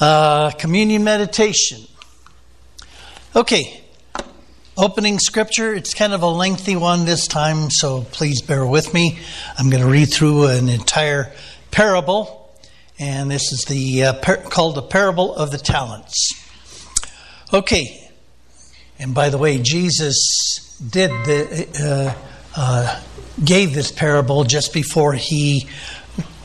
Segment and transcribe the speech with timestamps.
[0.00, 1.80] Uh, communion meditation.
[3.34, 3.82] Okay,
[4.76, 5.74] opening scripture.
[5.74, 9.18] It's kind of a lengthy one this time, so please bear with me.
[9.58, 11.32] I'm going to read through an entire
[11.70, 12.54] parable,
[12.98, 16.32] and this is the uh, par- called the parable of the talents.
[17.52, 18.10] Okay,
[18.98, 20.16] and by the way, Jesus
[20.90, 22.14] did the
[22.56, 23.02] uh, uh
[23.44, 25.68] gave this parable just before he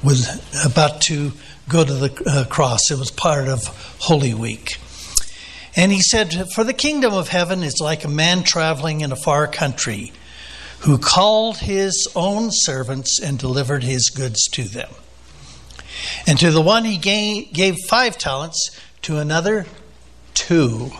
[0.03, 0.27] was
[0.65, 1.31] about to
[1.67, 2.91] go to the uh, cross.
[2.91, 3.67] It was part of
[3.99, 4.77] Holy Week.
[5.75, 9.15] And he said, For the kingdom of heaven is like a man traveling in a
[9.15, 10.11] far country
[10.81, 14.89] who called his own servants and delivered his goods to them.
[16.27, 19.65] And to the one he gave five talents, to another
[20.33, 20.91] two,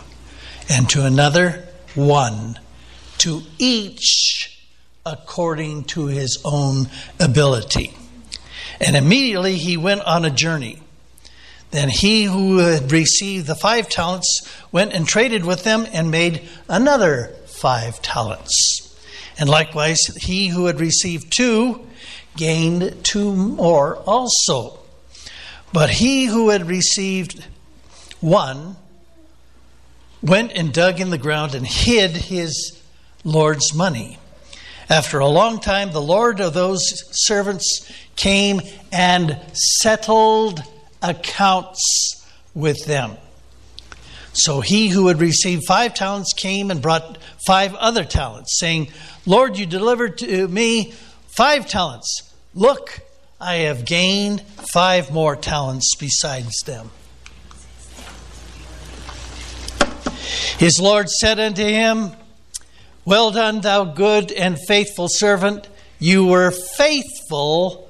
[0.70, 2.59] and to another one,
[3.20, 4.59] to each
[5.06, 6.90] according to his own
[7.20, 7.94] ability.
[8.86, 10.82] And immediately he went on a journey.
[11.72, 16.48] Then he who had received the five talents went and traded with them and made
[16.70, 18.95] another five talents.
[19.39, 21.88] And likewise, he who had received two
[22.36, 24.80] gained two more also.
[25.72, 27.44] But he who had received
[28.20, 28.76] one
[30.22, 32.80] went and dug in the ground and hid his
[33.23, 34.20] Lord's money.
[34.89, 38.61] After a long time, the Lord of those servants came
[38.92, 40.61] and settled
[41.02, 43.17] accounts with them.
[44.33, 48.89] So he who had received five talents came and brought five other talents, saying,
[49.25, 50.94] Lord, you delivered to me
[51.28, 52.33] five talents.
[52.55, 53.02] Look,
[53.39, 56.89] I have gained five more talents besides them.
[60.58, 62.11] His Lord said unto him,
[63.05, 65.67] Well done, thou good and faithful servant.
[66.00, 67.89] You were faithful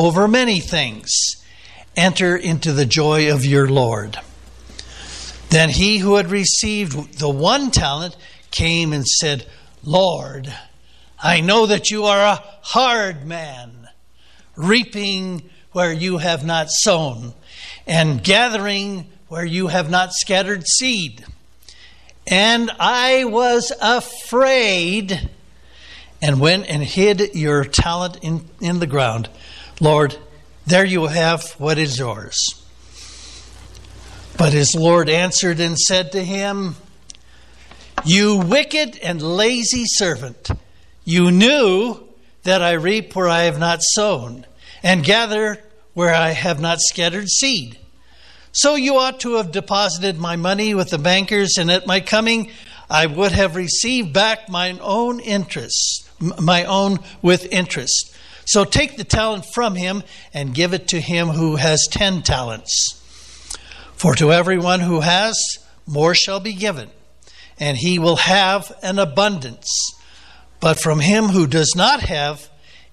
[0.00, 1.10] over many things.
[1.94, 4.18] Enter into the joy of your Lord.
[5.50, 8.16] Then he who had received the one talent
[8.50, 9.46] came and said,
[9.84, 10.50] Lord,
[11.22, 13.90] I know that you are a hard man,
[14.56, 17.34] reaping where you have not sown,
[17.86, 21.26] and gathering where you have not scattered seed.
[22.26, 25.28] And I was afraid
[26.22, 29.28] and went and hid your talent in, in the ground.
[29.80, 30.18] Lord,
[30.66, 32.38] there you have what is yours.
[34.36, 36.76] But his Lord answered and said to him,
[38.04, 40.50] You wicked and lazy servant,
[41.04, 42.06] you knew
[42.42, 44.46] that I reap where I have not sown,
[44.82, 45.58] and gather
[45.94, 47.78] where I have not scattered seed.
[48.52, 52.50] So you ought to have deposited my money with the bankers, and at my coming
[52.90, 56.10] I would have received back mine own interest,
[56.40, 58.14] my own with interest.
[58.44, 60.02] So take the talent from him
[60.34, 62.96] and give it to him who has ten talents.
[63.94, 65.38] For to everyone who has,
[65.86, 66.88] more shall be given,
[67.58, 69.68] and he will have an abundance.
[70.60, 72.48] But from him who does not have,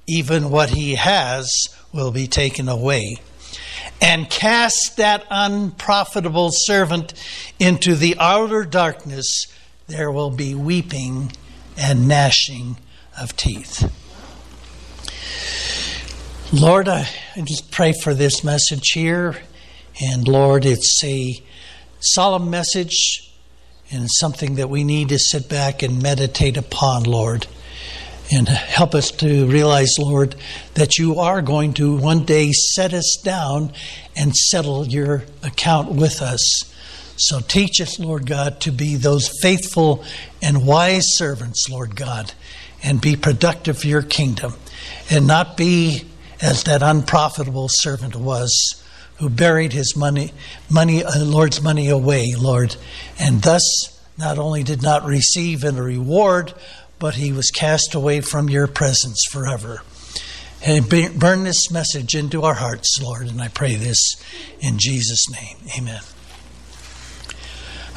[0.07, 1.49] even what he has
[1.93, 3.17] will be taken away.
[4.01, 7.13] And cast that unprofitable servant
[7.59, 9.47] into the outer darkness,
[9.87, 11.31] there will be weeping
[11.77, 12.77] and gnashing
[13.19, 13.91] of teeth.
[16.53, 17.09] Lord, I
[17.43, 19.35] just pray for this message here.
[20.01, 21.43] And Lord, it's a
[21.99, 23.33] solemn message
[23.91, 27.47] and something that we need to sit back and meditate upon, Lord.
[28.31, 30.35] And help us to realize, Lord,
[30.75, 33.73] that you are going to one day set us down
[34.15, 36.73] and settle your account with us.
[37.17, 40.03] So teach us, Lord God, to be those faithful
[40.41, 42.33] and wise servants, Lord God,
[42.81, 44.53] and be productive for your kingdom
[45.09, 46.03] and not be
[46.41, 48.83] as that unprofitable servant was
[49.17, 50.31] who buried his money,
[50.69, 52.75] money, uh, Lord's money away, Lord,
[53.19, 53.63] and thus
[54.17, 56.53] not only did not receive in a reward,
[56.99, 59.81] but he was cast away from your presence forever.
[60.65, 60.89] And
[61.19, 64.15] burn this message into our hearts, Lord, and I pray this
[64.59, 65.57] in Jesus' name.
[65.77, 66.01] Amen.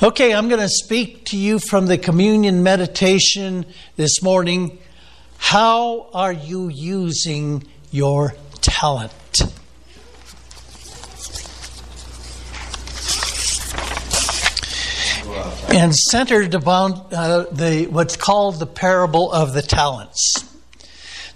[0.03, 3.67] Okay, I'm going to speak to you from the communion meditation
[3.97, 4.79] this morning.
[5.41, 9.13] How are you using your talent.
[15.73, 20.45] and centered about uh, the what's called the parable of the talents.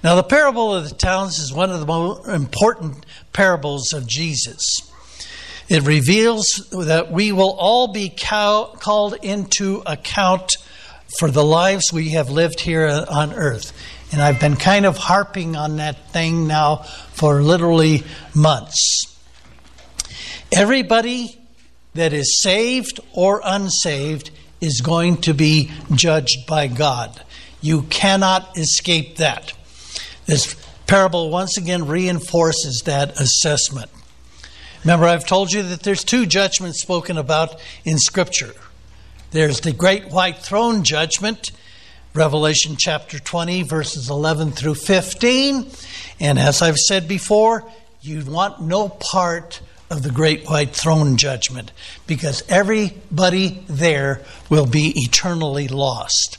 [0.02, 4.62] Now, the parable of the talents is one of the most important parables of Jesus.
[5.68, 10.56] It reveals that we will all be cow- called into account
[11.18, 13.72] for the lives we have lived here on earth.
[14.14, 16.84] And I've been kind of harping on that thing now
[17.14, 19.18] for literally months.
[20.52, 21.36] Everybody
[21.94, 24.30] that is saved or unsaved
[24.60, 27.24] is going to be judged by God.
[27.60, 29.52] You cannot escape that.
[30.26, 30.54] This
[30.86, 33.90] parable once again reinforces that assessment.
[34.84, 38.54] Remember, I've told you that there's two judgments spoken about in Scripture.
[39.32, 41.50] There's the great white throne judgment,
[42.14, 45.68] Revelation chapter 20, verses 11 through 15.
[46.20, 47.68] And as I've said before,
[48.02, 51.72] you want no part of the great white throne judgment
[52.06, 56.38] because everybody there will be eternally lost.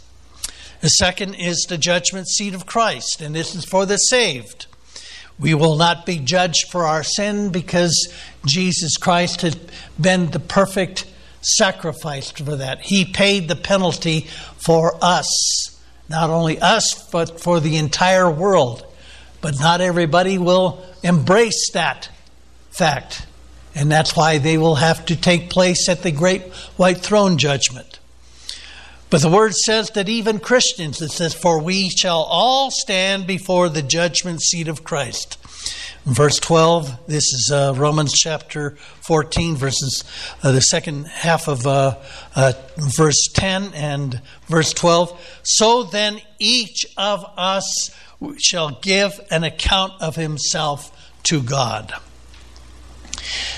[0.79, 4.67] The second is the judgment seat of Christ, and this is for the saved.
[5.37, 8.13] We will not be judged for our sin because
[8.45, 9.55] Jesus Christ has
[9.99, 11.05] been the perfect
[11.45, 12.81] sacrifice for that.
[12.81, 14.27] He paid the penalty
[14.57, 18.85] for us, not only us, but for the entire world.
[19.41, 22.09] But not everybody will embrace that
[22.71, 23.25] fact.
[23.75, 26.43] And that's why they will have to take place at the great
[26.77, 27.99] white throne judgment.
[29.09, 33.69] But the word says that even Christians, it says, For we shall all stand before
[33.69, 35.37] the judgment seat of Christ.
[36.05, 38.71] Verse 12, this is uh, Romans chapter
[39.07, 40.03] 14, verses,
[40.43, 41.95] uh, the second half of uh,
[42.35, 45.39] uh verse 10 and verse 12.
[45.43, 47.89] So then each of us
[48.37, 50.91] shall give an account of himself
[51.23, 51.91] to God.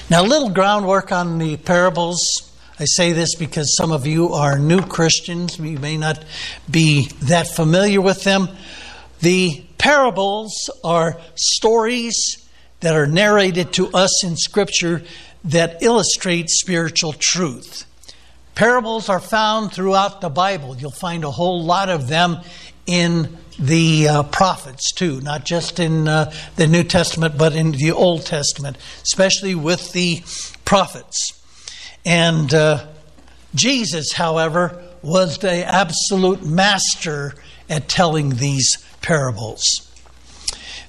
[0.09, 2.49] Now, a little groundwork on the parables.
[2.79, 5.59] I say this because some of you are new Christians.
[5.59, 6.23] You may not
[6.69, 8.47] be that familiar with them.
[9.19, 12.47] The parables are stories
[12.81, 15.03] that are narrated to us in Scripture
[15.43, 17.85] that illustrate spiritual truth.
[18.53, 20.75] Parables are found throughout the Bible.
[20.75, 22.39] You'll find a whole lot of them
[22.85, 27.91] in the uh, prophets too, not just in uh, the New Testament, but in the
[27.91, 30.23] Old Testament, especially with the
[30.65, 31.33] prophets.
[32.05, 32.87] And uh,
[33.55, 37.33] Jesus, however, was the absolute master
[37.69, 39.63] at telling these parables.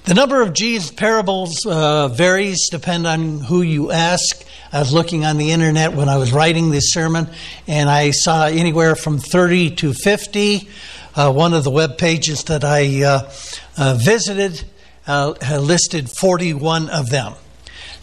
[0.05, 4.45] The number of Jesus' parables uh, varies, depend on who you ask.
[4.71, 7.27] I was looking on the internet when I was writing this sermon,
[7.67, 10.69] and I saw anywhere from 30 to 50
[11.15, 13.31] uh, one of the web pages that I uh,
[13.77, 14.63] uh, visited
[15.07, 17.33] uh, listed 41 of them.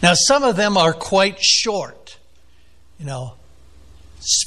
[0.03, 2.17] Now, some of them are quite short.
[2.99, 3.33] You know,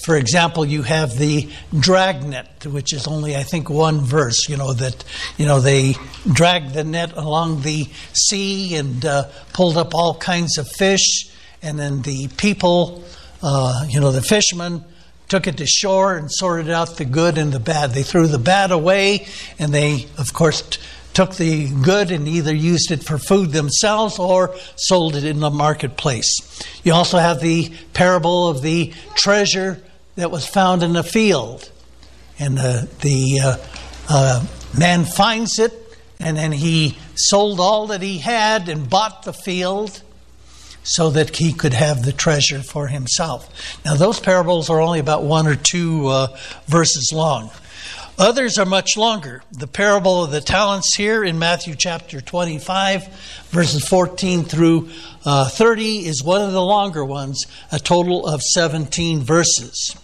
[0.05, 4.49] for example, you have the dragnet, which is only, I think, one verse.
[4.49, 5.05] You know that
[5.39, 5.95] you know they
[6.31, 11.31] dragged the net along the sea and uh, pulled up all kinds of fish,
[11.63, 13.05] and then the people,
[13.43, 14.85] uh, you know, the fishermen
[15.29, 17.93] took it to shore and sorted out the good and the bad.
[17.93, 19.29] They threw the bad away,
[19.59, 20.63] and they, of course,
[21.13, 25.51] took the good and either used it for food themselves or sold it in the
[25.51, 26.31] marketplace.
[26.85, 29.83] You also have the parable of the treasure
[30.17, 31.71] that was found in the field.
[32.39, 33.57] And the, the uh,
[34.09, 34.47] uh,
[34.79, 35.73] man finds it,
[36.19, 40.03] and then he sold all that he had and bought the field
[40.83, 43.79] so that he could have the treasure for himself.
[43.85, 47.51] Now, those parables are only about one or two uh, verses long.
[48.21, 49.43] Others are much longer.
[49.51, 53.07] The parable of the talents here in Matthew chapter 25,
[53.49, 54.91] verses 14 through
[55.25, 59.97] uh, 30, is one of the longer ones, a total of 17 verses.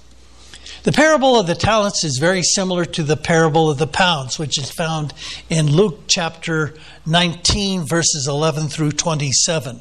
[0.87, 4.57] The parable of the talents is very similar to the parable of the pounds, which
[4.57, 5.13] is found
[5.51, 6.75] in Luke chapter
[7.05, 9.81] 19, verses 11 through 27.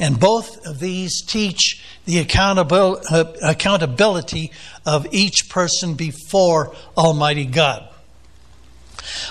[0.00, 4.50] And both of these teach the uh, accountability
[4.84, 7.88] of each person before Almighty God.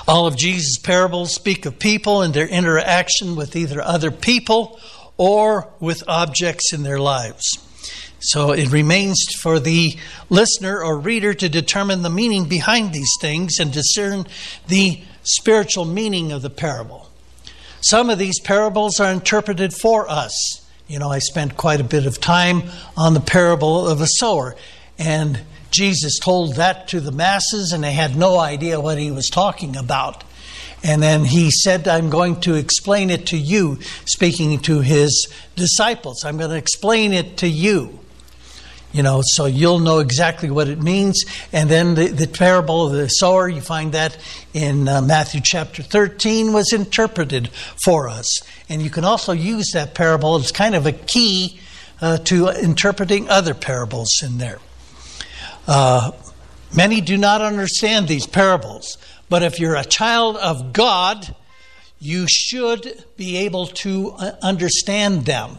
[0.07, 4.79] All of Jesus' parables speak of people and their interaction with either other people
[5.17, 7.68] or with objects in their lives.
[8.19, 9.96] So it remains for the
[10.29, 14.25] listener or reader to determine the meaning behind these things and discern
[14.67, 17.10] the spiritual meaning of the parable.
[17.81, 20.34] Some of these parables are interpreted for us.
[20.88, 22.63] You know, I spent quite a bit of time
[22.98, 24.55] on the parable of a sower,
[24.98, 25.39] and
[25.72, 29.77] Jesus told that to the masses, and they had no idea what he was talking
[29.77, 30.24] about.
[30.83, 36.24] And then he said, I'm going to explain it to you, speaking to his disciples.
[36.24, 38.00] I'm going to explain it to you.
[38.91, 41.24] You know, so you'll know exactly what it means.
[41.53, 44.17] And then the, the parable of the sower, you find that
[44.53, 47.50] in uh, Matthew chapter 13, was interpreted
[47.83, 48.41] for us.
[48.67, 51.59] And you can also use that parable as kind of a key
[52.01, 54.59] uh, to interpreting other parables in there.
[55.67, 56.12] Uh,
[56.75, 58.98] many do not understand these parables,
[59.29, 61.36] but if you're a child of God,
[62.00, 65.57] you should be able to uh, understand them.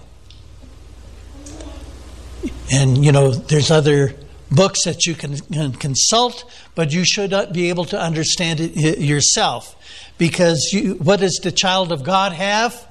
[2.73, 4.15] And, you know, there's other
[4.51, 9.77] books that you can, can consult, but you should be able to understand it yourself.
[10.19, 12.87] Because you, what does the child of God have?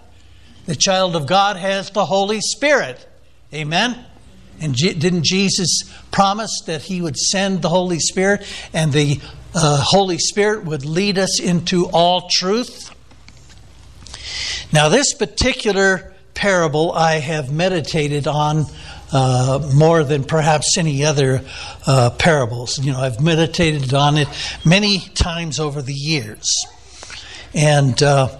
[0.65, 3.07] The child of God has the Holy Spirit.
[3.53, 4.05] Amen?
[4.61, 9.19] And G- didn't Jesus promise that he would send the Holy Spirit and the
[9.53, 12.93] uh, Holy Spirit would lead us into all truth?
[14.71, 18.65] Now, this particular parable I have meditated on
[19.11, 21.41] uh, more than perhaps any other
[21.87, 22.77] uh, parables.
[22.77, 24.27] You know, I've meditated on it
[24.63, 26.47] many times over the years.
[27.53, 28.39] And uh,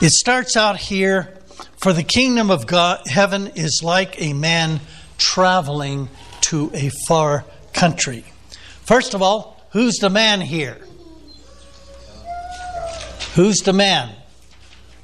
[0.00, 1.34] it starts out here
[1.76, 4.80] For the kingdom of God, heaven is like a man
[5.18, 6.08] traveling
[6.42, 8.24] to a far country.
[8.84, 10.78] First of all, who's the man here?
[13.34, 14.14] Who's the man?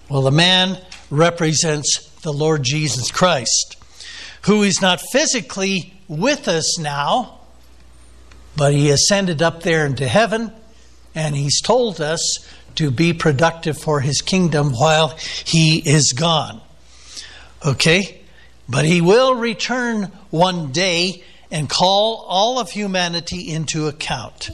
[0.09, 0.79] Well, the man
[1.11, 3.79] represents the Lord Jesus Christ
[4.43, 7.41] who is not physically with us now,
[8.57, 10.53] but he ascended up there into heaven,
[11.15, 12.39] and he's told us
[12.77, 15.09] to be productive for his kingdom while
[15.45, 16.61] he is gone.
[17.67, 18.23] Okay?
[18.69, 24.51] But he will return one day and call all of humanity into account.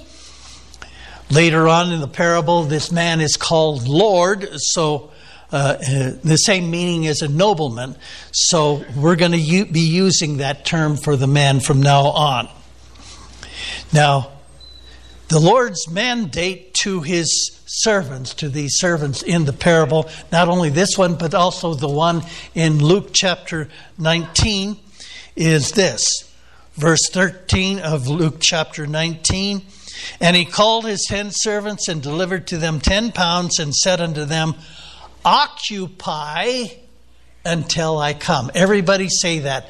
[1.31, 5.11] Later on in the parable, this man is called Lord, so
[5.51, 5.77] uh,
[6.23, 7.97] the same meaning as a nobleman.
[8.33, 12.49] So we're going to u- be using that term for the man from now on.
[13.93, 14.33] Now,
[15.29, 20.99] the Lord's mandate to his servants, to these servants in the parable, not only this
[20.99, 22.23] one, but also the one
[22.55, 24.77] in Luke chapter 19,
[25.37, 26.34] is this.
[26.75, 29.63] Verse 13 of Luke chapter 19.
[30.21, 34.25] And he called his ten servants and delivered to them ten pounds and said unto
[34.25, 34.55] them,
[35.25, 36.67] Occupy
[37.45, 38.51] until I come.
[38.55, 39.69] Everybody say that.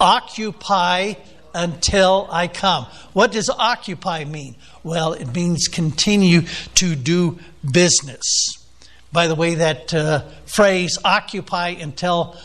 [0.00, 1.14] Occupy
[1.54, 2.86] until I come.
[3.12, 4.56] What does occupy mean?
[4.82, 6.42] Well, it means continue
[6.76, 7.38] to do
[7.70, 8.24] business.
[9.12, 12.36] By the way, that uh, phrase, occupy until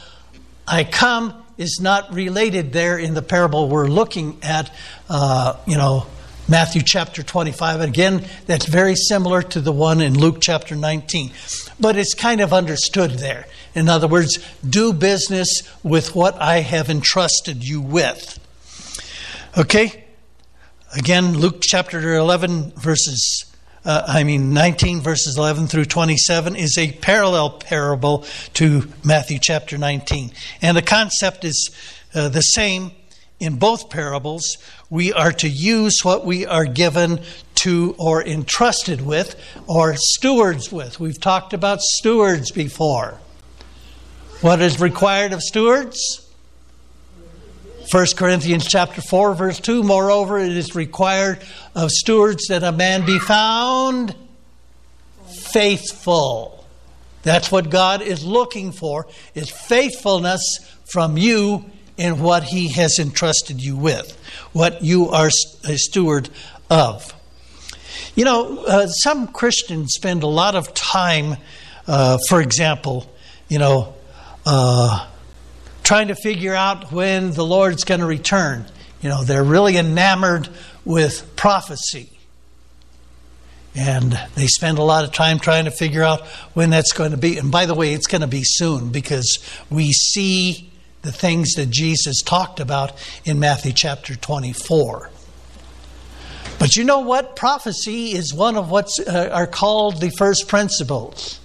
[0.67, 4.73] I come, is not related there in the parable we're looking at,
[5.09, 6.07] uh, you know,
[6.49, 7.81] Matthew chapter 25.
[7.81, 11.31] Again, that's very similar to the one in Luke chapter 19.
[11.79, 13.45] But it's kind of understood there.
[13.75, 18.39] In other words, do business with what I have entrusted you with.
[19.55, 20.03] Okay?
[20.97, 23.45] Again, Luke chapter 11, verses,
[23.83, 29.77] uh, I mean, 19, verses 11 through 27 is a parallel parable to Matthew chapter
[29.77, 30.31] 19.
[30.61, 31.71] And the concept is
[32.13, 32.91] uh, the same
[33.41, 34.59] in both parables,
[34.91, 37.19] we are to use what we are given
[37.55, 39.35] to or entrusted with
[39.65, 40.99] or stewards with.
[40.99, 43.19] We've talked about stewards before.
[44.41, 46.20] What is required of stewards?
[47.89, 51.43] 1 Corinthians chapter 4 verse 2 moreover it is required
[51.75, 54.15] of stewards that a man be found
[55.51, 56.65] faithful.
[57.23, 60.41] That's what God is looking for is faithfulness
[60.91, 61.65] from you
[61.97, 64.17] in what He has entrusted you with,
[64.53, 65.29] what you are
[65.63, 66.29] a steward
[66.69, 67.13] of.
[68.15, 71.37] You know, uh, some Christians spend a lot of time,
[71.87, 73.09] uh, for example,
[73.47, 73.93] you know,
[74.45, 75.07] uh,
[75.83, 78.65] trying to figure out when the Lord's going to return.
[79.01, 80.49] You know, they're really enamored
[80.85, 82.09] with prophecy.
[83.73, 87.17] And they spend a lot of time trying to figure out when that's going to
[87.17, 87.37] be.
[87.37, 90.71] And by the way, it's going to be soon because we see
[91.01, 95.09] the things that Jesus talked about in Matthew chapter 24.
[96.59, 97.35] But you know what?
[97.35, 101.40] Prophecy is one of what uh, are called the first principles.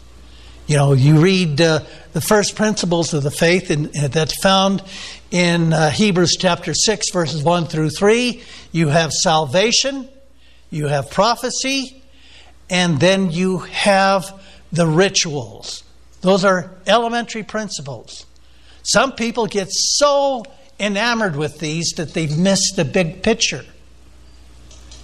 [0.67, 4.83] You know, you read uh, the first principles of the faith, and uh, that's found
[5.31, 8.43] in uh, Hebrews chapter 6, verses 1 through 3.
[8.73, 10.09] You have salvation,
[10.71, 12.03] you have prophecy,
[12.69, 14.43] and then you have
[14.73, 15.85] the rituals.
[16.23, 18.27] Those are elementary principles.
[18.83, 20.43] Some people get so
[20.81, 23.65] enamored with these that they've missed the big picture.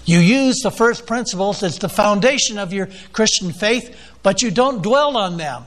[0.05, 4.83] You use the first principles as the foundation of your Christian faith, but you don't
[4.83, 5.65] dwell on them.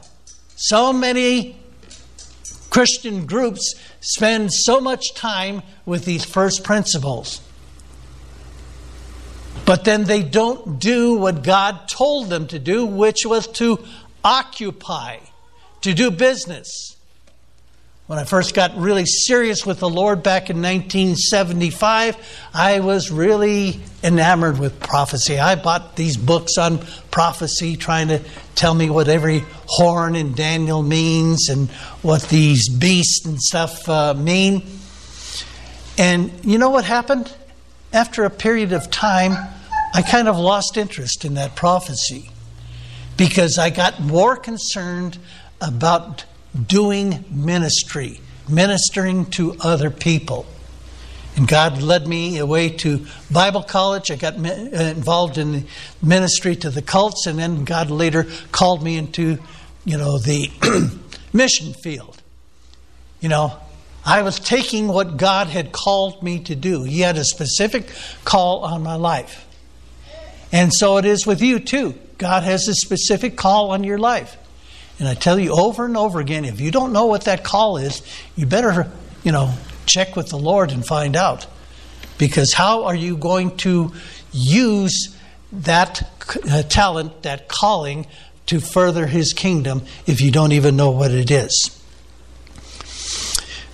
[0.55, 1.57] So many
[2.69, 7.39] Christian groups spend so much time with these first principles.
[9.65, 13.79] But then they don't do what God told them to do, which was to
[14.23, 15.19] occupy,
[15.81, 16.94] to do business.
[18.07, 22.15] When I first got really serious with the Lord back in 1975,
[22.53, 25.39] I was really enamored with prophecy.
[25.39, 28.21] I bought these books on prophecy, trying to
[28.53, 31.67] tell me what every horn in Daniel means and
[32.03, 34.61] what these beasts and stuff uh, mean.
[35.97, 37.33] And you know what happened?
[37.91, 39.31] After a period of time,
[39.95, 42.29] I kind of lost interest in that prophecy
[43.17, 45.17] because I got more concerned
[45.59, 46.25] about
[46.67, 50.45] doing ministry, ministering to other people.
[51.35, 54.09] And God led me away to Bible college.
[54.09, 55.67] I got uh, involved in
[56.01, 59.39] ministry to the cults, and then God later called me into,
[59.83, 60.49] you know, the
[61.33, 62.21] mission field.
[63.19, 63.57] You know,
[64.05, 66.83] I was taking what God had called me to do.
[66.83, 67.91] He had a specific
[68.23, 69.45] call on my life.
[70.51, 71.95] And so it is with you too.
[72.17, 74.37] God has a specific call on your life.
[74.99, 77.77] And I tell you over and over again, if you don't know what that call
[77.77, 78.01] is,
[78.35, 78.89] you better,
[79.23, 79.53] you know,
[79.85, 81.47] check with the Lord and find out.
[82.17, 83.91] Because how are you going to
[84.31, 85.17] use
[85.51, 86.09] that
[86.49, 88.07] uh, talent, that calling,
[88.45, 91.81] to further His kingdom if you don't even know what it is?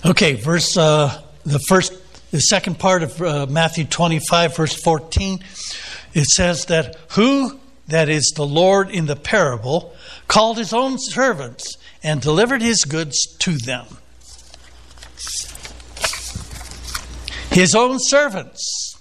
[0.04, 1.92] Okay, verse uh, the first,
[2.32, 5.44] the second part of uh, Matthew twenty-five, verse fourteen,
[6.14, 9.94] it says that who that is the Lord in the parable
[10.32, 13.84] called his own servants and delivered his goods to them.
[17.50, 18.96] His own servants.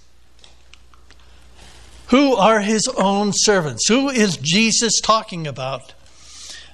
[2.07, 3.88] Who are his own servants?
[3.88, 5.93] Who is Jesus talking about?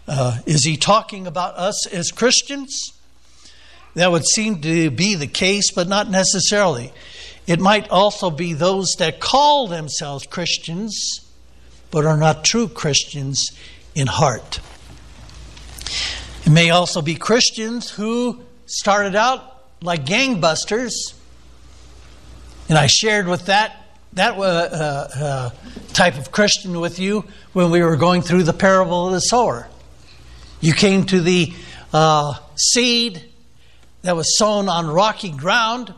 [0.08, 2.94] Uh, is he talking about us as Christians?
[3.94, 6.92] That would seem to be the case, but not necessarily.
[7.46, 11.22] It might also be those that call themselves Christians,
[11.92, 13.52] but are not true Christians
[13.98, 14.60] in heart.
[16.46, 20.92] It may also be Christians who started out like gangbusters,
[22.70, 23.76] and I shared with that
[24.14, 25.50] that uh, uh,
[25.94, 29.68] type of Christian with you when we were going through the parable of the sower.
[30.62, 31.54] You came to the
[31.92, 33.24] uh, seed
[34.04, 35.94] that was sown on rocky ground,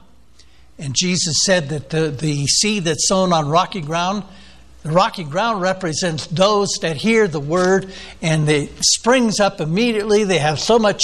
[0.78, 4.24] and Jesus said that the, the seed that's sown on rocky ground
[4.84, 10.24] the rocky ground represents those that hear the word and it springs up immediately.
[10.24, 11.04] They have so much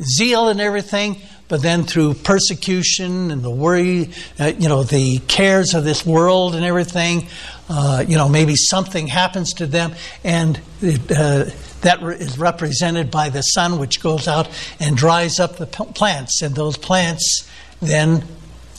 [0.00, 5.74] zeal and everything, but then through persecution and the worry, uh, you know, the cares
[5.74, 7.26] of this world and everything,
[7.68, 9.94] uh, you know, maybe something happens to them,
[10.24, 11.44] and it, uh,
[11.82, 14.48] that is represented by the sun, which goes out
[14.80, 17.48] and dries up the plants, and those plants
[17.80, 18.24] then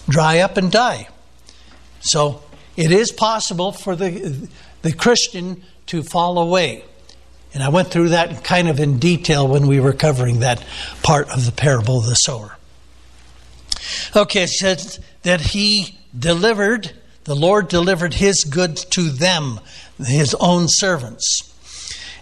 [0.10, 1.08] dry up and die.
[2.02, 2.42] So
[2.76, 4.48] it is possible for the,
[4.82, 6.84] the Christian to fall away.
[7.54, 10.64] And I went through that kind of in detail when we were covering that
[11.04, 12.58] part of the parable of the sower.
[14.16, 16.92] Okay, it says that he delivered,
[17.26, 19.60] the Lord delivered his goods to them,
[20.04, 21.54] his own servants.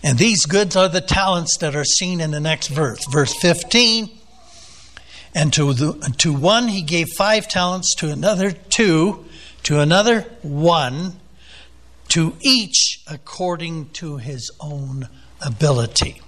[0.04, 3.06] And these goods are the talents that are seen in the next verse.
[3.10, 4.10] Verse 15.
[5.34, 9.26] And to, the, to one he gave five talents, to another two
[9.64, 11.14] to another one,
[12.10, 15.08] to each according to his own
[15.42, 16.22] ability.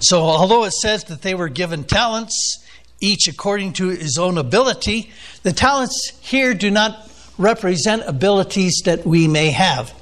[0.00, 2.64] So, although it says that they were given talents,
[3.00, 5.10] each according to his own ability,
[5.42, 9.92] the talents here do not represent abilities that we may have.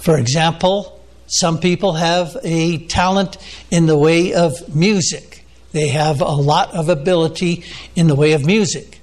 [0.00, 3.38] For example, some people have a talent
[3.70, 5.44] in the way of music.
[5.72, 7.64] They have a lot of ability
[7.96, 9.00] in the way of music.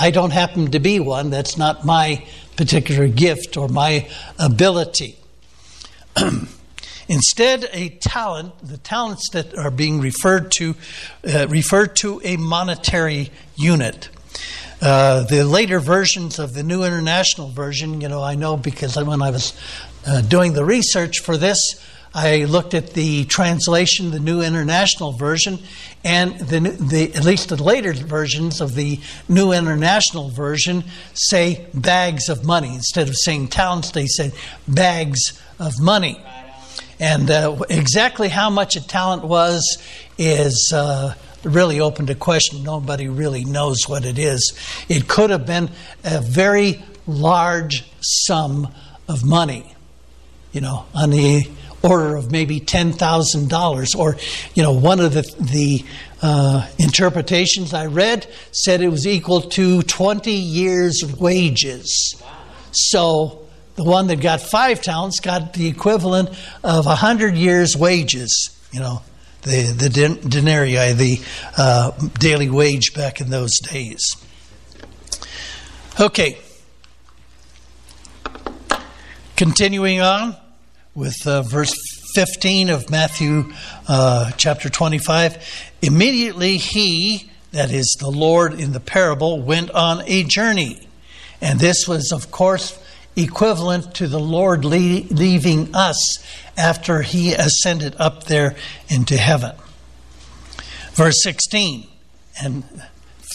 [0.00, 1.30] I don't happen to be one.
[1.30, 2.24] That's not my
[2.56, 4.08] particular gift or my
[4.38, 5.16] ability.
[7.08, 10.74] Instead, a talent, the talents that are being referred to,
[11.26, 14.10] uh, referred to a monetary unit.
[14.80, 19.22] Uh, the later versions of the New International Version, you know, I know because when
[19.22, 19.58] I was
[20.06, 21.58] uh, doing the research for this,
[22.14, 25.58] I looked at the translation, the New International Version,
[26.04, 32.28] and the, the, at least the later versions of the New International Version say bags
[32.28, 32.74] of money.
[32.74, 34.32] Instead of saying talents, they said
[34.66, 36.20] bags of money.
[37.00, 39.78] And uh, exactly how much a talent was
[40.16, 42.64] is uh, really open to question.
[42.64, 44.58] Nobody really knows what it is.
[44.88, 45.70] It could have been
[46.02, 48.68] a very large sum
[49.08, 49.74] of money,
[50.52, 51.48] you know, on the
[51.82, 54.16] order of maybe $10,000 or,
[54.54, 55.84] you know, one of the, the
[56.22, 62.20] uh, interpretations I read said it was equal to 20 years' wages.
[62.72, 66.30] So the one that got five talents got the equivalent
[66.64, 69.02] of 100 years' wages, you know,
[69.42, 71.20] the, the denarii, the
[71.56, 74.02] uh, daily wage back in those days.
[76.00, 76.38] Okay.
[79.36, 80.36] Continuing on
[80.98, 81.72] with uh, verse
[82.14, 83.52] 15 of Matthew
[83.86, 85.70] uh, chapter 25.
[85.80, 90.88] Immediately he, that is the Lord in the parable, went on a journey.
[91.40, 92.76] And this was, of course,
[93.14, 96.18] equivalent to the Lord leaving us
[96.56, 98.56] after he ascended up there
[98.88, 99.54] into heaven.
[100.94, 101.86] Verse 16,
[102.42, 102.64] and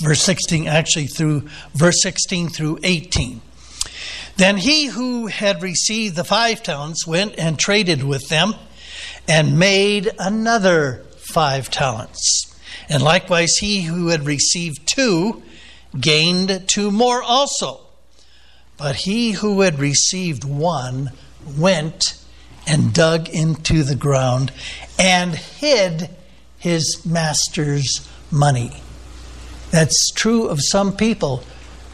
[0.02, 3.40] verse 16 actually through verse 16 through 18.
[4.38, 8.56] Then he who had received the five talents went and traded with them
[9.28, 12.54] and made another five talents.
[12.90, 15.44] And likewise, he who had received two
[16.00, 17.82] gained two more also.
[18.78, 21.12] But he who had received one
[21.58, 22.20] went
[22.66, 24.52] and dug into the ground
[24.98, 26.10] and hid
[26.58, 28.72] his master's money.
[29.72, 31.44] That's true of some people.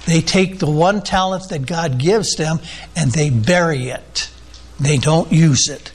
[0.10, 2.62] They take the one talent that God gives them
[2.96, 4.32] and they bury it,
[4.80, 5.92] they don't use it.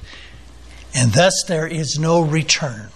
[0.94, 2.90] And thus there is no return.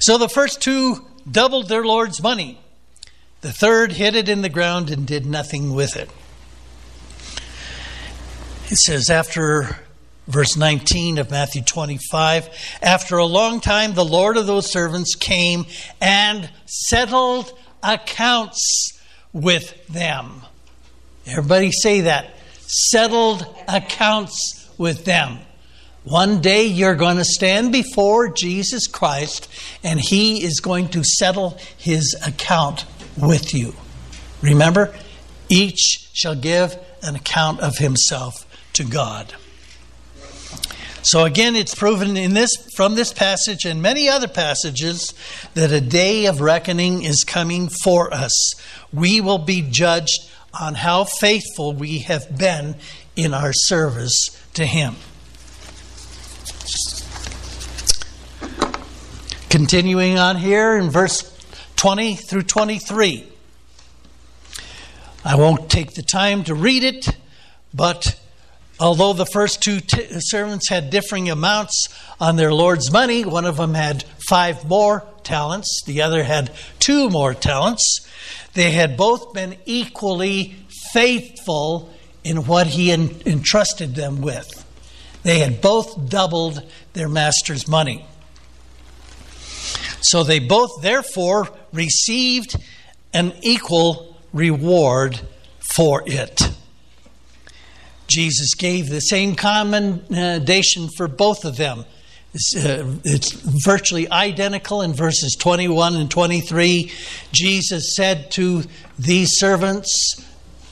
[0.00, 2.58] So the first two doubled their Lord's money.
[3.42, 6.08] The third hid it in the ground and did nothing with it.
[8.70, 9.80] It says, after
[10.26, 12.48] verse 19 of Matthew 25,
[12.80, 15.66] after a long time, the Lord of those servants came
[16.00, 18.93] and settled accounts
[19.34, 20.40] with them.
[21.26, 22.30] Everybody say that.
[22.60, 25.40] Settled accounts with them.
[26.04, 29.48] One day you're going to stand before Jesus Christ
[29.82, 33.74] and he is going to settle his account with you.
[34.42, 34.94] Remember,
[35.48, 39.34] each shall give an account of himself to God.
[41.04, 45.12] So again, it's proven in this from this passage and many other passages
[45.52, 48.54] that a day of reckoning is coming for us.
[48.94, 52.76] We will be judged on how faithful we have been
[53.16, 54.96] in our service to him.
[59.50, 61.30] Continuing on here in verse
[61.76, 63.28] 20 through 23.
[65.24, 67.08] I won't take the time to read it,
[67.72, 68.18] but
[68.80, 71.88] Although the first two t- servants had differing amounts
[72.20, 77.08] on their Lord's money, one of them had five more talents, the other had two
[77.08, 78.06] more talents.
[78.54, 80.54] They had both been equally
[80.92, 81.90] faithful
[82.22, 84.64] in what he en- entrusted them with.
[85.22, 88.06] They had both doubled their master's money.
[90.00, 92.56] So they both, therefore, received
[93.12, 95.20] an equal reward
[95.74, 96.40] for it.
[98.06, 101.84] Jesus gave the same commendation for both of them.
[102.34, 103.32] It's, uh, it's,
[103.64, 106.90] virtually identical in verses 21 and 23.
[107.30, 108.64] Jesus said to
[108.98, 110.20] these servants,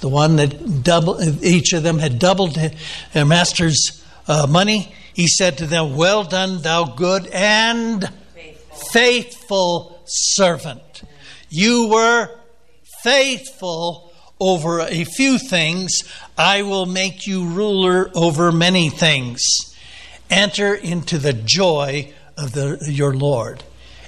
[0.00, 2.58] the one that double, each of them had doubled
[3.12, 10.02] their master's uh, money, he said to them, Well done, thou good and faithful, faithful
[10.06, 11.02] servant.
[11.48, 12.28] You were
[13.04, 16.02] faithful over a few things,
[16.36, 19.71] I will make you ruler over many things.
[20.32, 23.62] Enter into the joy of the, your Lord.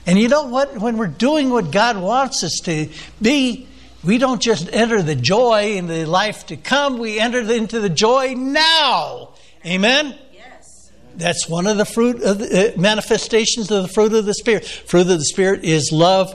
[0.07, 0.77] And you know what?
[0.79, 2.89] When we're doing what God wants us to
[3.21, 3.69] be,
[4.03, 7.89] we don't just enter the joy in the life to come, we enter into the
[7.89, 9.31] joy now.
[9.65, 10.19] Amen?
[10.33, 10.91] Yes.
[11.15, 14.67] That's one of the fruit of the, uh, manifestations of the fruit of the Spirit.
[14.67, 16.35] Fruit of the Spirit is love,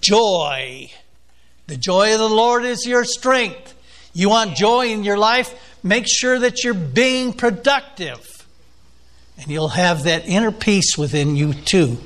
[0.00, 0.90] joy
[1.66, 3.74] the joy of the Lord is your strength.
[4.12, 5.52] You want joy in your life?
[5.82, 8.35] Make sure that you're being productive.
[9.38, 11.98] And you'll have that inner peace within you too,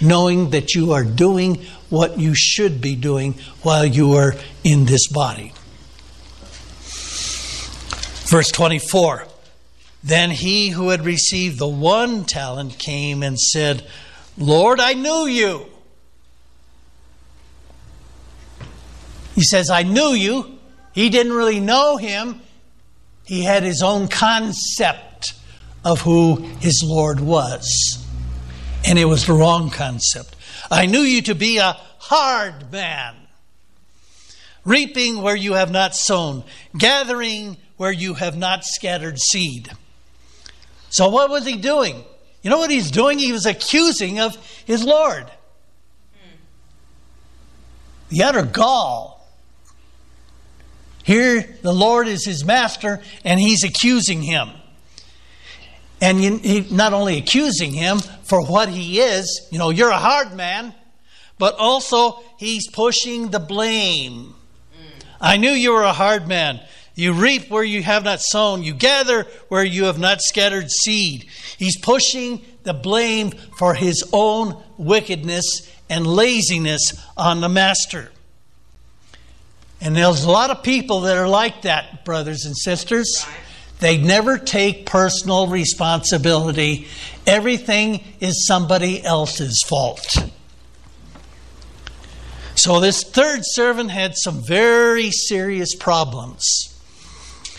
[0.00, 5.08] knowing that you are doing what you should be doing while you are in this
[5.08, 5.52] body.
[8.26, 9.26] Verse 24
[10.02, 13.86] Then he who had received the one talent came and said,
[14.36, 15.66] Lord, I knew you
[19.34, 20.58] He says, I knew you.
[20.92, 22.40] He didn't really know him.
[23.24, 25.13] He had his own concept
[25.84, 28.04] of who his Lord was.
[28.86, 30.34] And it was the wrong concept.
[30.70, 33.14] I knew you to be a hard man,
[34.64, 36.44] reaping where you have not sown,
[36.76, 39.70] gathering where you have not scattered seed.
[40.90, 42.04] So, what was he doing?
[42.42, 43.18] You know what he's doing?
[43.18, 45.30] He was accusing of his Lord.
[48.10, 49.26] the utter gall.
[51.02, 54.50] Here, the Lord is his master, and he's accusing him.
[56.04, 59.96] And you, he, not only accusing him for what he is, you know, you're a
[59.96, 60.74] hard man,
[61.38, 64.34] but also he's pushing the blame.
[64.74, 65.04] Mm.
[65.18, 66.60] I knew you were a hard man.
[66.94, 71.24] You reap where you have not sown, you gather where you have not scattered seed.
[71.56, 78.12] He's pushing the blame for his own wickedness and laziness on the master.
[79.80, 83.26] And there's a lot of people that are like that, brothers and sisters.
[83.80, 86.86] They never take personal responsibility.
[87.26, 90.16] Everything is somebody else's fault.
[92.54, 96.44] So, this third servant had some very serious problems.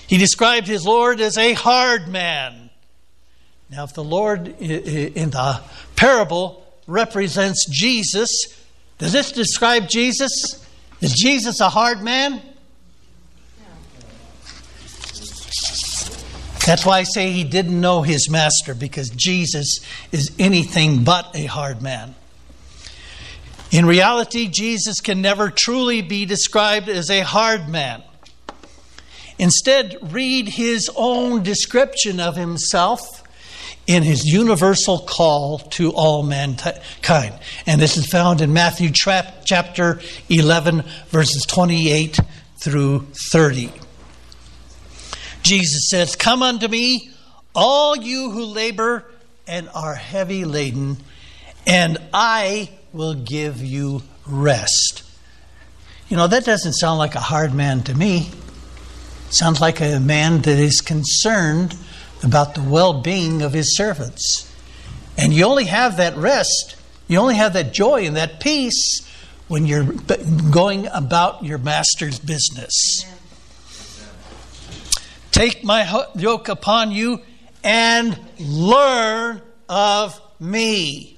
[0.08, 2.70] He described his Lord as a hard man.
[3.70, 5.62] Now, if the Lord in the
[5.96, 8.30] parable represents Jesus,
[8.98, 10.66] does this describe Jesus?
[11.02, 12.42] Is Jesus a hard man?
[16.66, 19.80] That's why I say he didn't know his master, because Jesus
[20.12, 22.16] is anything but a hard man.
[23.72, 28.02] In reality, Jesus can never truly be described as a hard man.
[29.38, 33.22] Instead, read his own description of himself
[33.86, 37.38] in his universal call to all mankind.
[37.68, 40.00] And this is found in Matthew chapter
[40.30, 42.18] 11, verses 28
[42.58, 43.72] through 30.
[45.46, 47.12] Jesus says, Come unto me,
[47.54, 49.06] all you who labor
[49.48, 50.98] and are heavy laden,
[51.68, 55.04] and I will give you rest.
[56.10, 58.32] You know, that doesn't sound like a hard man to me.
[59.30, 61.76] sounds like a man that is concerned
[62.24, 64.52] about the well being of his servants.
[65.16, 66.76] And you only have that rest,
[67.08, 69.08] you only have that joy and that peace
[69.48, 69.84] when you're
[70.50, 73.06] going about your master's business.
[75.36, 77.22] Take my yoke upon you
[77.62, 81.18] and learn of me.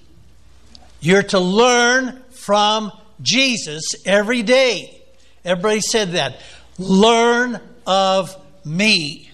[1.00, 5.00] You're to learn from Jesus every day.
[5.46, 6.42] Everybody said that.
[6.80, 9.30] Learn of me.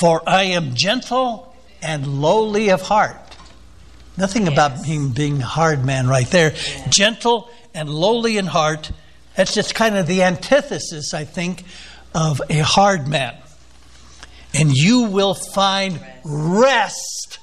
[0.00, 3.36] For I am gentle and lowly of heart.
[4.16, 4.52] Nothing yes.
[4.54, 4.82] about
[5.14, 6.54] being a hard man right there.
[6.54, 6.88] Yeah.
[6.88, 8.92] Gentle and lowly in heart.
[9.36, 11.64] That's just kind of the antithesis, I think,
[12.14, 13.41] of a hard man
[14.54, 17.38] and you will find rest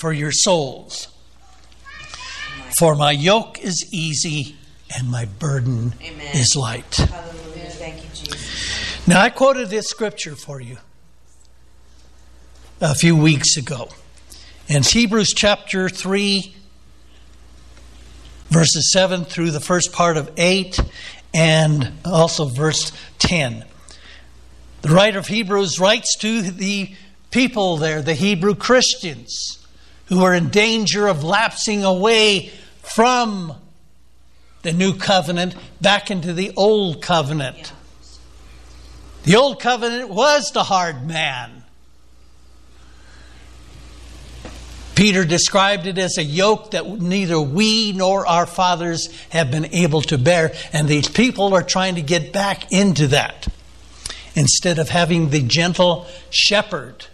[0.00, 1.08] for your souls.
[2.78, 4.56] For my yoke is easy
[4.94, 6.36] and my burden Amen.
[6.36, 6.94] is light.
[6.94, 7.70] Hallelujah.
[7.70, 9.08] Thank you, Jesus.
[9.08, 10.78] Now, I quoted this scripture for you
[12.80, 13.88] a few weeks ago.
[14.68, 16.54] And it's Hebrews chapter 3,
[18.50, 20.80] verses 7 through the first part of 8,
[21.32, 23.64] and also verse 10.
[24.86, 26.94] The writer of Hebrews writes to the
[27.32, 29.58] people there, the Hebrew Christians,
[30.04, 33.54] who are in danger of lapsing away from
[34.62, 37.72] the new covenant back into the old covenant.
[39.24, 41.64] The old covenant was the hard man.
[44.94, 50.02] Peter described it as a yoke that neither we nor our fathers have been able
[50.02, 53.48] to bear, and these people are trying to get back into that
[54.36, 57.06] instead of having the gentle shepherd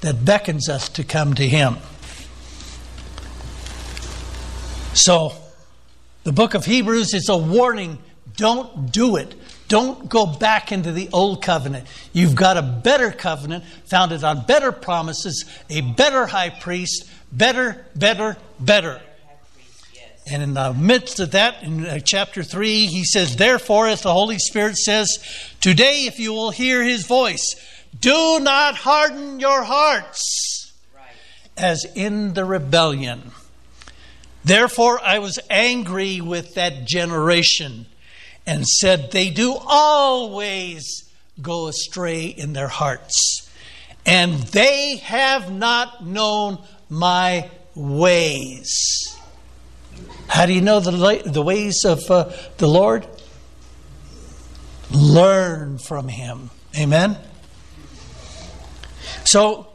[0.00, 1.76] that beckons us to come to him.
[4.94, 5.32] So,
[6.24, 7.98] the book of Hebrews is a warning
[8.36, 9.34] don't do it.
[9.68, 11.86] Don't go back into the old covenant.
[12.12, 18.36] You've got a better covenant founded on better promises, a better high priest, better, better,
[18.58, 19.00] better.
[20.26, 24.12] And in the midst of that, in uh, chapter 3, he says, Therefore, as the
[24.12, 25.18] Holy Spirit says,
[25.60, 27.56] Today, if you will hear his voice,
[27.98, 30.72] do not harden your hearts
[31.56, 33.32] as in the rebellion.
[34.44, 37.86] Therefore, I was angry with that generation
[38.46, 41.08] and said, They do always
[41.40, 43.48] go astray in their hearts,
[44.04, 46.58] and they have not known
[46.88, 49.01] my ways.
[50.28, 53.06] How do you know the, the ways of uh, the Lord?
[54.90, 56.50] Learn from Him.
[56.76, 57.18] Amen?
[59.24, 59.68] So,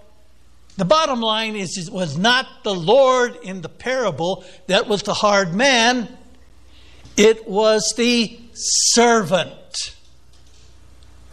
[0.78, 5.14] the bottom line is it was not the Lord in the parable that was the
[5.14, 6.08] hard man,
[7.16, 9.96] it was the servant.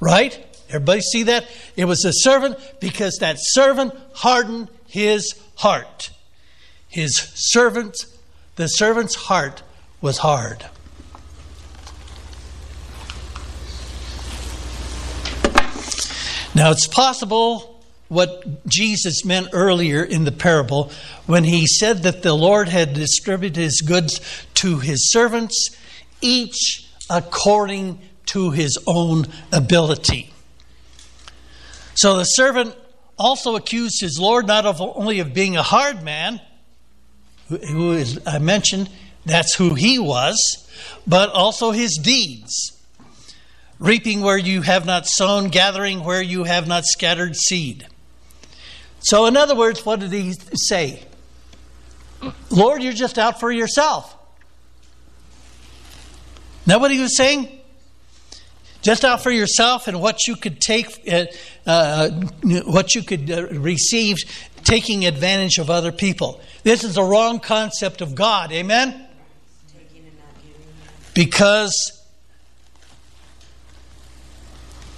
[0.01, 0.44] Right?
[0.68, 1.47] Everybody see that?
[1.77, 6.11] It was the servant because that servant hardened his heart.
[6.88, 7.97] His servant
[8.56, 9.62] the servant's heart
[10.00, 10.64] was hard.
[16.54, 20.92] Now, it's possible what Jesus meant earlier in the parable
[21.26, 24.20] when he said that the Lord had distributed his goods
[24.54, 25.76] to his servants,
[26.20, 30.32] each according to his own ability.
[31.94, 32.76] So the servant
[33.18, 36.40] also accused his Lord not of, only of being a hard man,
[37.48, 38.90] who is I mentioned
[39.24, 40.68] that's who he was,
[41.07, 42.72] but also his deeds.
[43.78, 47.87] Reaping where you have not sown, gathering where you have not scattered seed.
[49.00, 51.02] So, in other words, what did he say?
[52.50, 54.16] Lord, you're just out for yourself.
[56.66, 57.61] Know what he was saying?
[58.80, 61.26] Just out for yourself and what you could take, uh,
[61.66, 62.11] uh,
[62.64, 64.18] what you could uh, receive,
[64.64, 66.40] taking advantage of other people.
[66.62, 68.50] This is the wrong concept of God.
[68.50, 69.07] Amen?
[71.14, 72.03] Because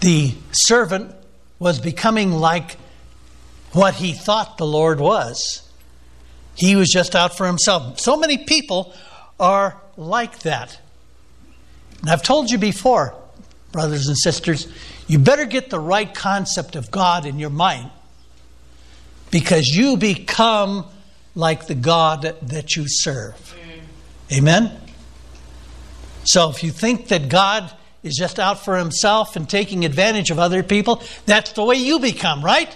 [0.00, 1.14] the servant
[1.58, 2.76] was becoming like
[3.72, 5.68] what he thought the Lord was.
[6.54, 8.00] He was just out for himself.
[8.00, 8.94] So many people
[9.38, 10.80] are like that.
[12.00, 13.14] And I've told you before,
[13.72, 14.68] brothers and sisters,
[15.06, 17.90] you better get the right concept of God in your mind
[19.30, 20.86] because you become
[21.34, 23.54] like the God that you serve.
[24.32, 24.72] Amen?
[26.24, 30.38] So if you think that God is just out for himself and taking advantage of
[30.38, 32.74] other people, that's the way you become, right?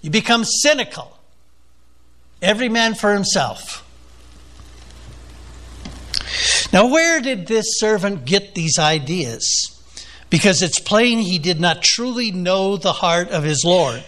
[0.00, 1.16] You become cynical.
[2.40, 3.88] Every man for himself.
[6.72, 9.68] Now, where did this servant get these ideas?
[10.30, 14.02] Because it's plain he did not truly know the heart of his Lord.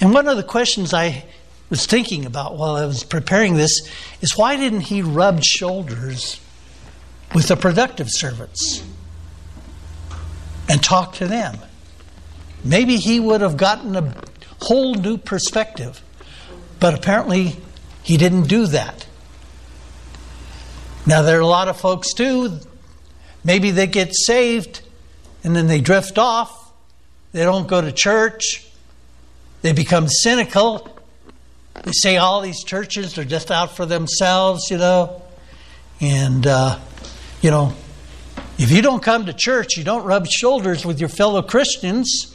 [0.00, 1.24] And one of the questions I
[1.68, 3.88] was thinking about while I was preparing this
[4.20, 6.40] is why didn't he rub shoulders
[7.34, 8.82] with the productive servants
[10.68, 11.58] and talk to them?
[12.64, 14.14] Maybe he would have gotten a
[14.60, 16.02] whole new perspective.
[16.78, 17.56] But apparently,
[18.02, 19.06] he didn't do that.
[21.06, 22.58] Now, there are a lot of folks too.
[23.44, 24.82] Maybe they get saved
[25.44, 26.72] and then they drift off.
[27.32, 28.66] They don't go to church.
[29.62, 30.88] They become cynical.
[31.82, 35.22] They say all these churches are just out for themselves, you know.
[36.00, 36.78] And, uh,
[37.42, 37.74] you know,
[38.58, 42.34] if you don't come to church, you don't rub shoulders with your fellow Christians,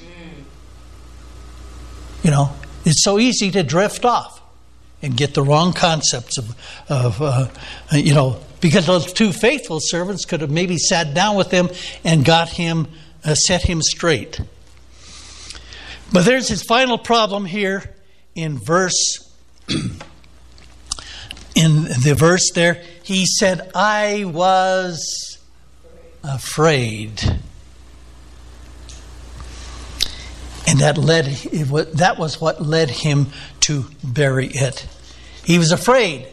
[2.23, 2.51] you know,
[2.85, 4.41] it's so easy to drift off
[5.03, 6.55] and get the wrong concepts of,
[6.89, 7.47] of uh,
[7.91, 11.69] you know, because those two faithful servants could have maybe sat down with him
[12.03, 12.87] and got him,
[13.23, 14.39] uh, set him straight.
[16.15, 17.93] But there's his final problem here
[18.35, 19.29] in verse,
[19.67, 19.99] in
[21.83, 22.81] the verse there.
[23.03, 25.39] He said, I was
[26.23, 27.21] afraid.
[30.65, 31.25] And that led
[31.95, 33.27] that was what led him
[33.59, 34.87] to bury it.
[35.43, 36.29] He was afraid.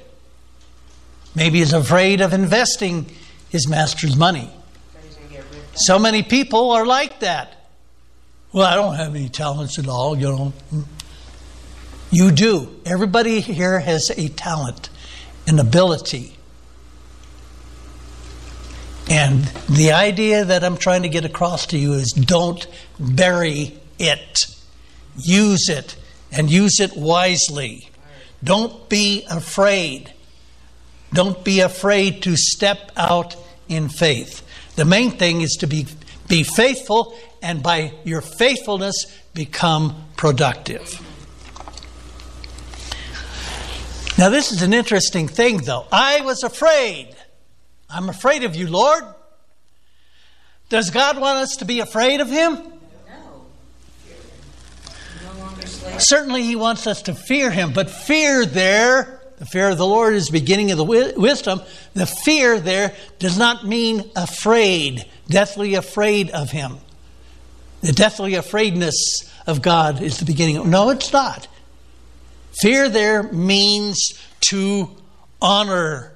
[1.34, 3.06] Maybe he's afraid of investing
[3.48, 4.48] his master's money.
[5.74, 7.61] So many people are like that.
[8.52, 10.52] Well, I don't have any talents at all, you know.
[12.10, 12.78] You do.
[12.84, 14.90] Everybody here has a talent,
[15.46, 16.36] an ability.
[19.08, 22.66] And the idea that I'm trying to get across to you is don't
[23.00, 24.46] bury it.
[25.16, 25.96] Use it
[26.30, 27.90] and use it wisely.
[28.44, 30.12] Don't be afraid.
[31.14, 33.36] Don't be afraid to step out
[33.68, 34.42] in faith.
[34.76, 35.86] The main thing is to be,
[36.28, 41.00] be faithful, and by your faithfulness, become productive.
[44.16, 45.86] Now, this is an interesting thing, though.
[45.90, 47.16] I was afraid.
[47.90, 49.02] I'm afraid of you, Lord.
[50.68, 52.54] Does God want us to be afraid of Him?
[52.54, 53.42] No.
[55.98, 60.14] Certainly, He wants us to fear Him, but fear there, the fear of the Lord
[60.14, 60.84] is the beginning of the
[61.16, 61.60] wisdom.
[61.94, 66.78] The fear there does not mean afraid, deathly afraid of Him.
[67.82, 70.56] The deathly afraidness of God is the beginning.
[70.56, 71.48] Of, no, it's not.
[72.60, 74.18] Fear there means
[74.48, 74.90] to
[75.40, 76.12] honor,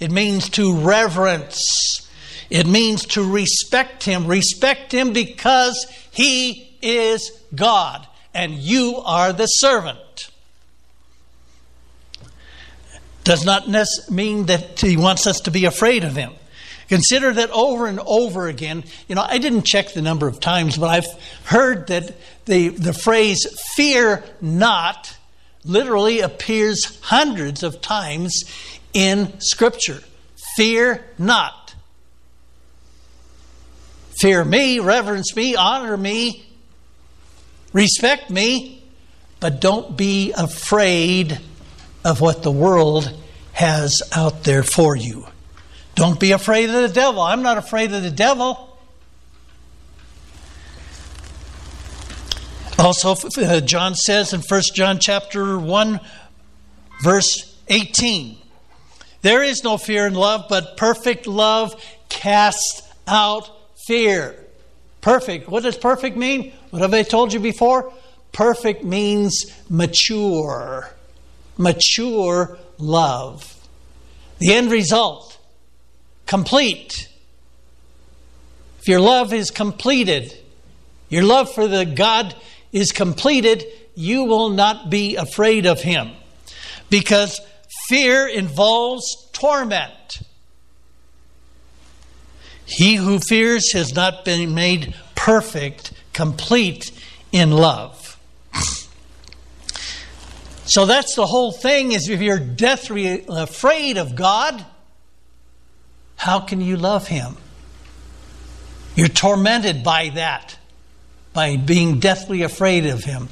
[0.00, 2.08] it means to reverence,
[2.50, 4.26] it means to respect Him.
[4.26, 10.30] Respect Him because He is God and you are the servant.
[13.24, 13.68] Does not
[14.10, 16.32] mean that he wants us to be afraid of him.
[16.92, 18.84] Consider that over and over again.
[19.08, 21.06] You know, I didn't check the number of times, but I've
[21.44, 22.14] heard that
[22.44, 25.16] the, the phrase fear not
[25.64, 28.44] literally appears hundreds of times
[28.92, 30.00] in Scripture.
[30.56, 31.74] Fear not.
[34.20, 36.44] Fear me, reverence me, honor me,
[37.72, 38.84] Respect me,
[39.40, 41.40] but don't be afraid
[42.04, 43.10] of what the world
[43.52, 45.26] has out there for you.
[45.94, 47.20] Don't be afraid of the devil.
[47.20, 48.68] I'm not afraid of the devil.
[52.78, 56.00] Also, uh, John says in 1 John chapter 1,
[57.02, 58.38] verse 18,
[59.20, 63.50] there is no fear in love, but perfect love casts out
[63.86, 64.34] fear.
[65.00, 65.48] Perfect.
[65.48, 66.52] What does perfect mean?
[66.70, 67.92] What have I told you before?
[68.32, 70.90] Perfect means mature.
[71.56, 73.56] Mature love.
[74.38, 75.31] The end result,
[76.32, 77.10] complete.
[78.80, 80.34] If your love is completed,
[81.10, 82.34] your love for the God
[82.72, 86.12] is completed, you will not be afraid of him.
[86.88, 87.38] Because
[87.86, 90.22] fear involves torment.
[92.64, 96.92] He who fears has not been made perfect, complete
[97.30, 98.18] in love.
[100.64, 104.64] So that's the whole thing is if you're deathly afraid of God,
[106.22, 107.36] how can you love him?
[108.94, 110.56] You're tormented by that,
[111.32, 113.28] by being deathly afraid of him.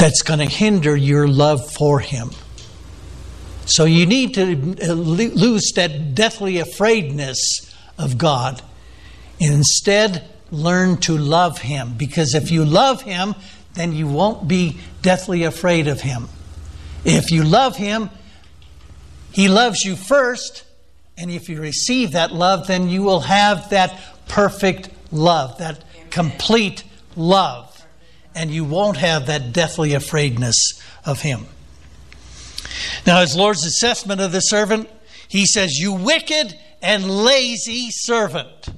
[0.00, 2.30] That's going to hinder your love for him.
[3.64, 4.42] So you need to
[4.82, 8.60] uh, lose that deathly afraidness of God.
[9.38, 11.94] Instead, learn to love Him.
[11.96, 13.34] Because if you love Him,
[13.74, 16.28] then you won't be deathly afraid of Him.
[17.04, 18.10] If you love Him,
[19.32, 20.64] He loves you first.
[21.16, 23.98] And if you receive that love, then you will have that
[24.28, 26.84] perfect love, that complete
[27.16, 27.86] love.
[28.34, 30.56] And you won't have that deathly afraidness
[31.04, 31.46] of Him.
[33.06, 34.88] Now, his Lord's assessment of the servant,
[35.28, 38.68] he says, You wicked and lazy servant.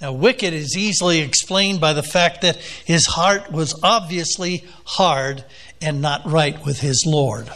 [0.00, 5.44] Now, wicked is easily explained by the fact that his heart was obviously hard
[5.80, 7.48] and not right with his Lord.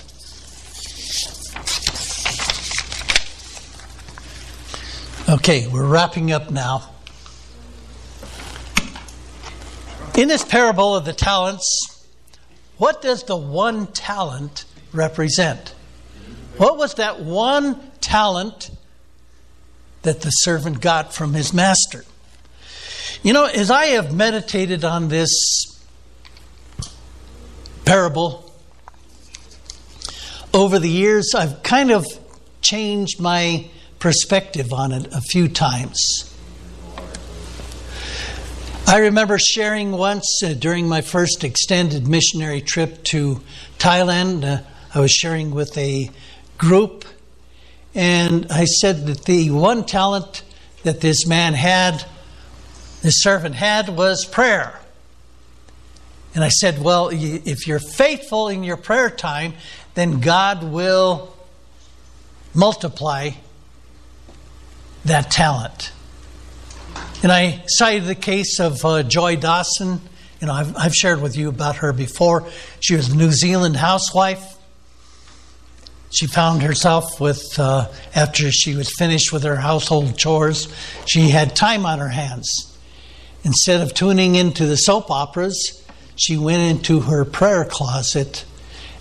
[5.28, 6.90] Okay, we're wrapping up now.
[10.16, 12.06] In this parable of the talents,
[12.78, 15.74] what does the one talent represent?
[16.56, 18.70] What was that one talent
[20.02, 22.04] that the servant got from his master?
[23.22, 25.28] You know, as I have meditated on this
[27.84, 28.54] parable
[30.54, 32.06] over the years, I've kind of
[32.62, 33.66] changed my
[33.98, 36.32] perspective on it a few times.
[38.86, 43.40] I remember sharing once uh, during my first extended missionary trip to
[43.78, 44.44] Thailand.
[44.44, 44.62] Uh,
[44.94, 46.08] I was sharing with a
[46.56, 47.04] group,
[47.96, 50.42] and I said that the one talent
[50.84, 52.04] that this man had,
[53.08, 54.78] this servant had, was prayer.
[56.34, 59.54] And I said, Well, if you're faithful in your prayer time,
[59.94, 61.34] then God will
[62.52, 63.30] multiply
[65.06, 65.90] that talent.
[67.22, 70.02] And I cited the case of uh, Joy Dawson.
[70.42, 72.46] You know, I've, I've shared with you about her before.
[72.80, 74.58] She was a New Zealand housewife
[76.10, 80.68] she found herself with, uh, after she was finished with her household chores,
[81.06, 82.67] she had time on her hands.
[83.48, 85.82] Instead of tuning into the soap operas,
[86.16, 88.44] she went into her prayer closet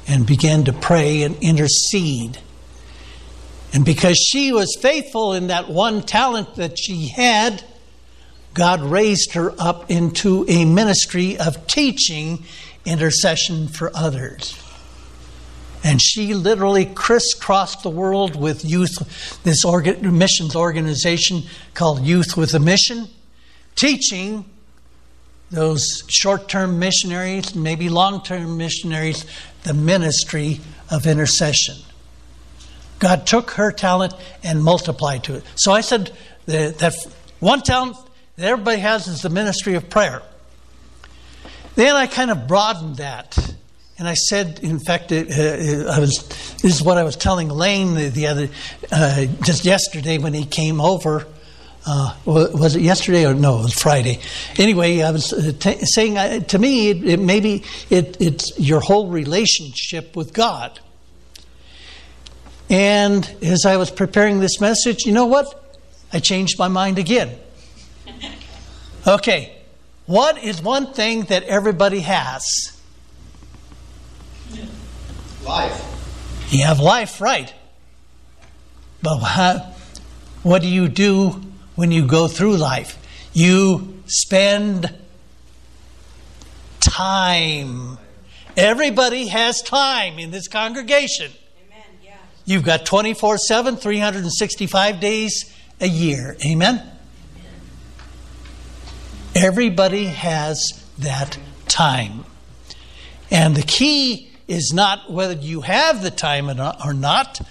[0.08, 2.40] and began to pray and intercede.
[3.74, 7.62] And because she was faithful in that one talent that she had,
[8.54, 12.46] God raised her up into a ministry of teaching
[12.86, 14.58] intercession for others.
[15.84, 21.44] And she literally crisscrossed the world with youth, this missions organization
[21.74, 23.10] called Youth with a Mission,
[23.78, 24.44] teaching
[25.50, 29.26] those short term missionaries, maybe long term missionaries,
[29.64, 30.60] the ministry
[30.92, 31.78] of intercession.
[33.00, 34.14] God took her talent
[34.44, 35.44] and multiplied to it.
[35.56, 36.12] So I said
[36.48, 36.94] that
[37.40, 37.96] one talent
[38.36, 40.22] that everybody has is the ministry of prayer.
[41.76, 43.38] Then I kind of broadened that
[44.00, 46.28] and I said, in fact, it, uh, I was.
[46.62, 48.50] This is what I was telling Lane the, the other,
[48.92, 51.26] uh, just yesterday when he came over.
[51.90, 53.60] Uh, was it yesterday or no?
[53.60, 54.20] It was Friday.
[54.58, 58.82] Anyway, I was uh, t- saying uh, to me, it, it maybe it, it's your
[58.82, 60.82] whole relationship with God.
[62.70, 65.80] And as I was preparing this message, you know what?
[66.12, 67.38] I changed my mind again.
[69.08, 69.56] Okay,
[70.06, 72.44] what is one thing that everybody has?
[75.46, 76.48] Life.
[76.50, 77.54] You have life, right.
[79.02, 79.60] But how,
[80.44, 81.42] what do you do
[81.78, 82.98] when you go through life?
[83.32, 84.94] You spend
[86.82, 87.98] time.
[88.58, 91.32] Everybody has time in this congregation.
[91.68, 91.86] Amen.
[92.04, 92.16] Yeah.
[92.46, 96.36] You've got 24 7, 365 days a year.
[96.46, 96.82] Amen?
[99.36, 102.26] Everybody has that time.
[103.30, 107.42] And the key is not whether you have the time or not,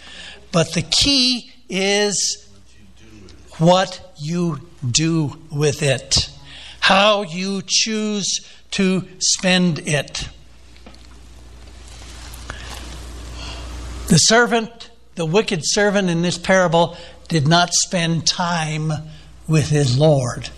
[0.51, 2.49] but the key is
[3.59, 6.31] what you do with it,
[6.81, 8.41] how you choose
[8.73, 10.29] to spend it.
[14.09, 16.97] The servant, the wicked servant in this parable,
[17.29, 18.93] did not spend time
[19.49, 20.51] with his Lord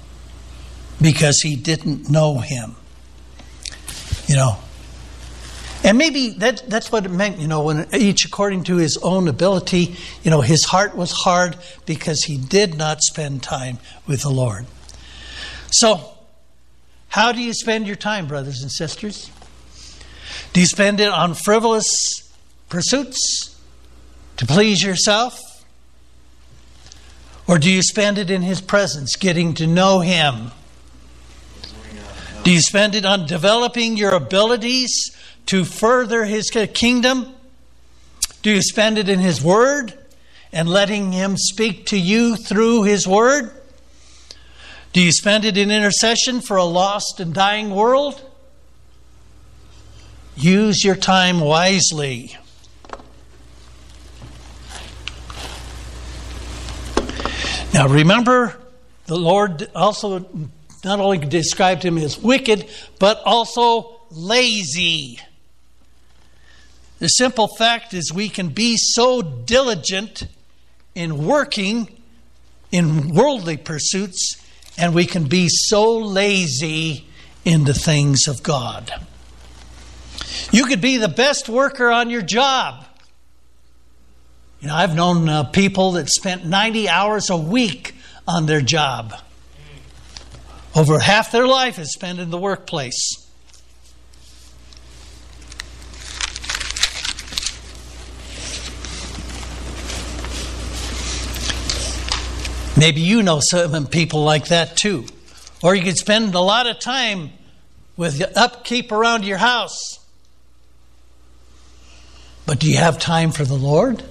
[1.01, 2.77] because he didn't know him.
[4.27, 4.59] You know,
[5.85, 9.29] and maybe that, that's what it meant, you know, when each according to his own
[9.29, 11.57] ability, you know, his heart was hard
[11.87, 14.67] because he did not spend time with the Lord.
[15.71, 16.13] So,
[17.09, 19.31] how do you spend your time, brothers and sisters?
[20.53, 21.87] Do you spend it on frivolous
[22.69, 23.57] pursuits
[24.37, 25.41] to please yourself?
[27.47, 30.51] Or do you spend it in his presence, getting to know him?
[32.43, 35.11] Do you spend it on developing your abilities
[35.49, 37.35] to further his kingdom?
[38.43, 39.93] Do you spend it in his word
[40.53, 43.51] and letting him speak to you through his word?
[44.93, 48.23] Do you spend it in intercession for a lost and dying world?
[50.37, 52.37] Use your time wisely.
[57.75, 58.57] Now remember,
[59.07, 60.21] the Lord also
[60.85, 62.69] not only described him as wicked,
[62.99, 65.21] but also lazy.
[66.99, 70.27] The simple fact is, we can be so diligent
[70.95, 71.89] in working
[72.73, 74.37] in worldly pursuits,
[74.77, 77.07] and we can be so lazy
[77.45, 78.93] in the things of God.
[80.51, 82.85] You could be the best worker on your job.
[84.61, 87.95] You know, I've known uh, people that spent 90 hours a week
[88.27, 89.15] on their job.
[90.75, 93.28] Over half their life is spent in the workplace.
[102.79, 105.05] Maybe you know some people like that too.
[105.65, 107.33] Or you could spend a lot of time
[107.97, 109.99] with upkeep around your house.
[112.47, 114.05] But do you have time for the Lord?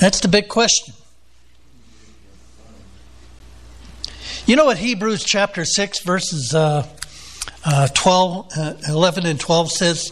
[0.00, 0.94] That's the big question.
[4.46, 6.88] You know what Hebrews chapter 6, verses uh,
[7.64, 10.10] uh, 12, uh, 11 and 12 says?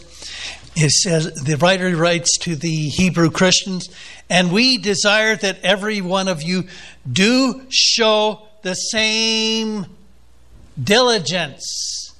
[0.75, 3.89] It says, the writer writes to the Hebrew Christians,
[4.29, 6.65] and we desire that every one of you
[7.09, 9.85] do show the same
[10.81, 12.13] diligence.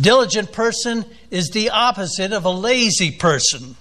[0.00, 3.76] Diligent person is the opposite of a lazy person.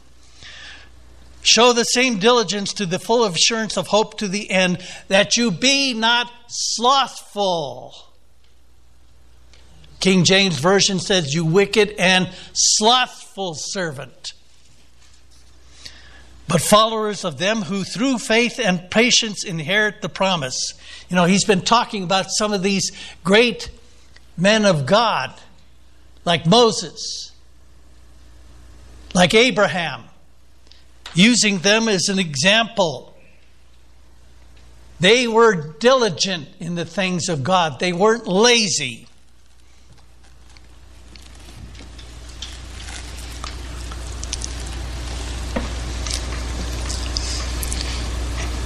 [1.41, 5.51] Show the same diligence to the full assurance of hope to the end, that you
[5.51, 7.93] be not slothful.
[10.05, 14.33] King James Version says, You wicked and slothful servant
[16.47, 20.75] but followers of them who through faith and patience inherit the promise.
[21.09, 22.91] You know, he's been talking about some of these
[23.23, 23.71] great
[24.37, 25.33] men of God,
[26.23, 27.31] like Moses,
[29.15, 30.03] like Abraham,
[31.15, 33.17] using them as an example.
[34.99, 39.04] They were diligent in the things of God, they weren't lazy.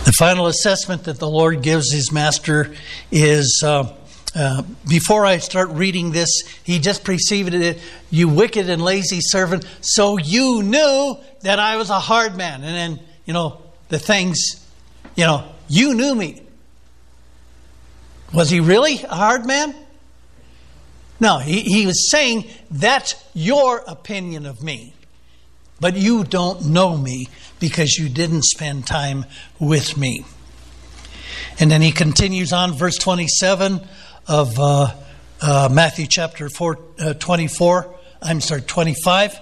[0.10, 2.74] The final assessment that the Lord gives his master
[3.12, 3.95] is uh,
[4.34, 7.80] uh, before I start reading this, he just preceded it,
[8.10, 12.64] you wicked and lazy servant, so you knew that I was a hard man.
[12.64, 14.68] And then, you know, the things,
[15.14, 16.41] you know, you knew me.
[18.34, 19.76] Was he really a hard man?
[21.20, 24.95] No, he, he was saying, that's your opinion of me.
[25.80, 27.28] But you don't know me
[27.60, 29.26] because you didn't spend time
[29.60, 30.26] with me.
[31.60, 33.82] And then he continues on, verse 27
[34.28, 34.93] of uh,
[35.41, 37.95] uh, Matthew chapter four, uh, 24.
[38.22, 39.39] I'm sorry, 25.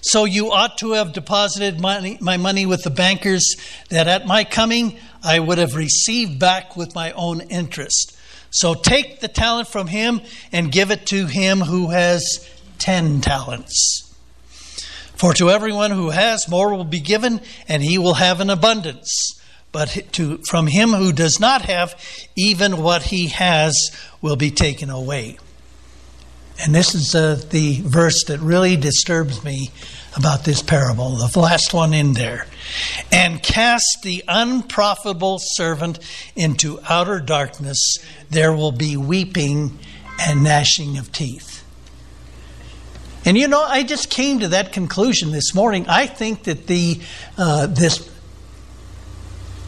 [0.00, 3.56] So you ought to have deposited money, my money with the bankers,
[3.90, 8.16] that at my coming I would have received back with my own interest.
[8.50, 10.20] So take the talent from him
[10.52, 12.48] and give it to him who has
[12.78, 14.07] ten talents.
[15.18, 19.34] For to everyone who has, more will be given, and he will have an abundance.
[19.72, 21.94] but to, from him who does not have,
[22.36, 23.74] even what he has
[24.22, 25.38] will be taken away.
[26.60, 29.70] And this is uh, the verse that really disturbs me
[30.16, 32.46] about this parable, the last one in there.
[33.12, 36.00] And cast the unprofitable servant
[36.34, 37.98] into outer darkness,
[38.30, 39.78] there will be weeping
[40.20, 41.57] and gnashing of teeth.
[43.28, 45.86] And you know, I just came to that conclusion this morning.
[45.86, 46.98] I think that the
[47.36, 48.10] uh, this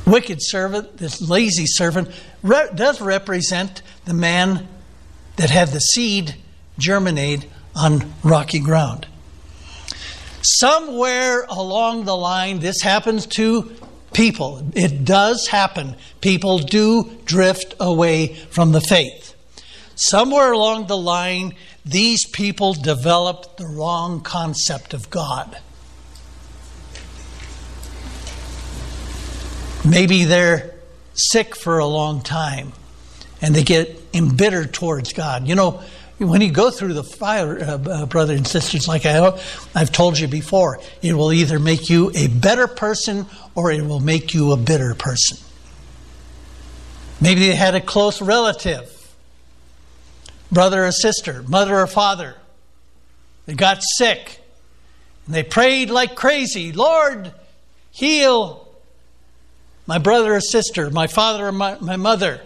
[0.06, 2.08] wicked servant, this lazy servant,
[2.42, 4.66] re- does represent the man
[5.36, 6.36] that had the seed
[6.78, 7.46] germinate
[7.76, 9.06] on rocky ground.
[10.40, 13.76] Somewhere along the line, this happens to
[14.14, 14.70] people.
[14.74, 15.96] It does happen.
[16.22, 19.34] People do drift away from the faith.
[19.96, 21.54] Somewhere along the line,
[21.84, 25.58] these people developed the wrong concept of God.
[29.88, 30.74] Maybe they're
[31.14, 32.72] sick for a long time
[33.40, 35.48] and they get embittered towards God.
[35.48, 35.82] You know,
[36.18, 39.40] when you go through the fire, uh, uh, brothers and sisters, like I,
[39.74, 44.00] I've told you before, it will either make you a better person or it will
[44.00, 45.38] make you a bitter person.
[47.20, 48.89] Maybe they had a close relative,
[50.50, 52.36] brother or sister, mother or father.
[53.46, 54.40] They got sick
[55.26, 57.32] and they prayed like crazy Lord,
[57.90, 58.68] heal
[59.86, 62.40] my brother or sister, my father or my, my mother.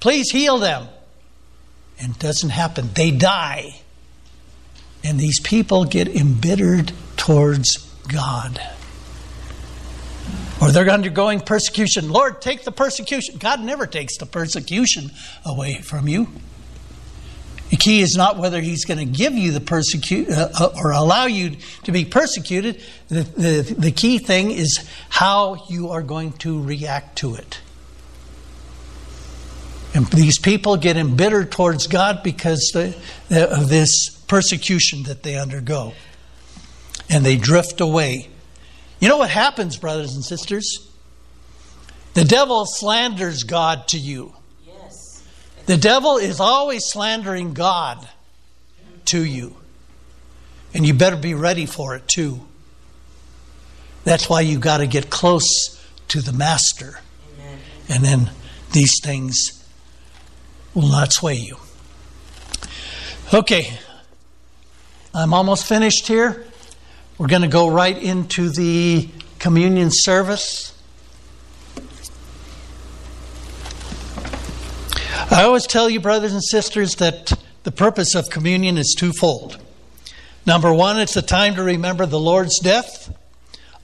[0.00, 0.88] Please heal them
[2.00, 2.90] and it doesn't happen.
[2.94, 3.80] They die.
[5.04, 8.60] And these people get embittered towards God.
[10.60, 12.10] Or they're undergoing persecution.
[12.10, 13.38] Lord, take the persecution.
[13.38, 15.10] God never takes the persecution
[15.44, 16.28] away from you.
[17.70, 20.90] The key is not whether He's going to give you the persecute uh, uh, or
[20.90, 22.82] allow you to be persecuted.
[23.08, 27.60] The, the, the key thing is how you are going to react to it.
[29.94, 35.94] And these people get embittered towards God because of this persecution that they undergo.
[37.08, 38.28] And they drift away.
[39.00, 40.88] You know what happens, brothers and sisters?
[42.14, 44.34] The devil slanders God to you.
[45.70, 48.08] The devil is always slandering God
[49.04, 49.54] to you.
[50.74, 52.40] And you better be ready for it too.
[54.02, 56.98] That's why you got to get close to the master.
[57.38, 57.58] Amen.
[57.88, 58.30] And then
[58.72, 59.64] these things
[60.74, 61.56] will not sway you.
[63.32, 63.72] Okay,
[65.14, 66.46] I'm almost finished here.
[67.16, 69.08] We're going to go right into the
[69.38, 70.76] communion service.
[75.32, 79.58] I always tell you, brothers and sisters, that the purpose of communion is twofold.
[80.44, 83.16] Number one, it's a time to remember the Lord's death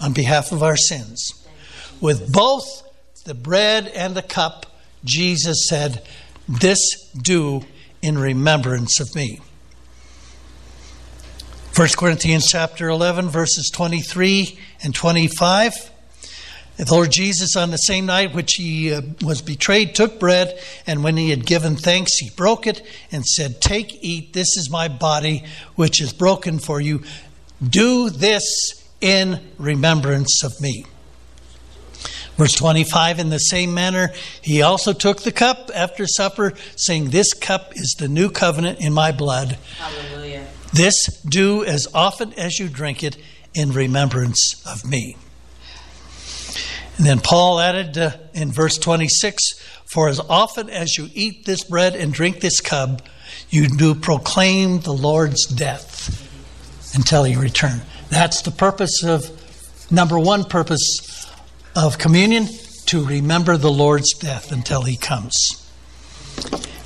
[0.00, 1.46] on behalf of our sins.
[2.00, 2.82] With both
[3.24, 4.66] the bread and the cup,
[5.04, 6.02] Jesus said,
[6.48, 7.62] this do
[8.02, 9.40] in remembrance of me.
[11.76, 15.72] 1 Corinthians chapter 11 verses 23 and 25
[16.76, 21.02] the Lord Jesus, on the same night which he uh, was betrayed, took bread, and
[21.02, 24.88] when he had given thanks, he broke it and said, Take, eat, this is my
[24.88, 27.02] body, which is broken for you.
[27.66, 28.44] Do this
[29.00, 30.84] in remembrance of me.
[32.36, 34.12] Verse 25, in the same manner,
[34.42, 38.92] he also took the cup after supper, saying, This cup is the new covenant in
[38.92, 39.56] my blood.
[39.78, 40.46] Hallelujah.
[40.74, 43.16] This do as often as you drink it
[43.54, 45.16] in remembrance of me.
[46.96, 49.42] And then Paul added uh, in verse 26
[49.84, 53.02] For as often as you eat this bread and drink this cup,
[53.50, 56.22] you do proclaim the Lord's death
[56.94, 57.82] until he return.
[58.08, 59.30] That's the purpose of,
[59.90, 61.30] number one purpose
[61.74, 62.48] of communion
[62.86, 65.34] to remember the Lord's death until he comes.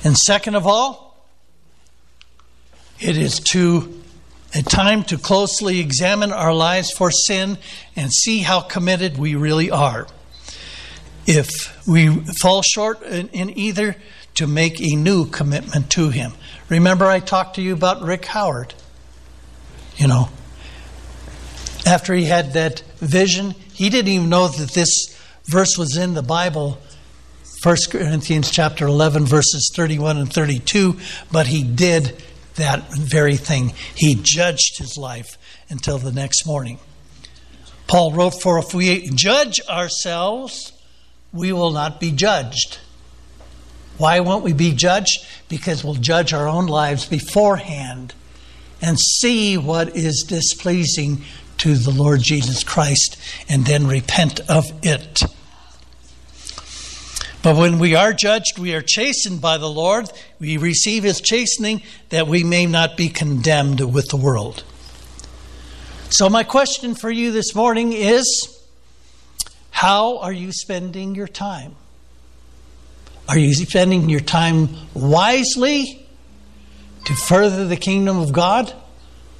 [0.03, 1.27] And second of all,
[2.99, 4.00] it is to
[4.53, 7.57] a time to closely examine our lives for sin
[7.95, 10.07] and see how committed we really are.
[11.25, 12.09] If we
[12.41, 13.95] fall short in, in either,
[14.35, 16.33] to make a new commitment to Him.
[16.69, 18.73] Remember, I talked to you about Rick Howard.
[19.97, 20.29] You know,
[21.85, 26.23] after he had that vision, he didn't even know that this verse was in the
[26.23, 26.79] Bible,
[27.63, 30.97] 1 Corinthians chapter 11, verses 31 and 32,
[31.31, 32.23] but he did
[32.55, 33.73] that very thing.
[33.95, 35.37] He judged his life
[35.69, 36.79] until the next morning.
[37.87, 40.73] Paul wrote, For if we judge ourselves,
[41.33, 42.79] we will not be judged.
[43.97, 45.25] Why won't we be judged?
[45.49, 48.13] Because we'll judge our own lives beforehand
[48.81, 51.23] and see what is displeasing
[51.59, 55.21] to the Lord Jesus Christ and then repent of it.
[57.43, 60.11] But when we are judged, we are chastened by the Lord.
[60.39, 64.63] We receive his chastening that we may not be condemned with the world.
[66.09, 68.59] So, my question for you this morning is
[69.71, 71.75] how are you spending your time?
[73.27, 76.05] Are you spending your time wisely
[77.05, 78.73] to further the kingdom of God?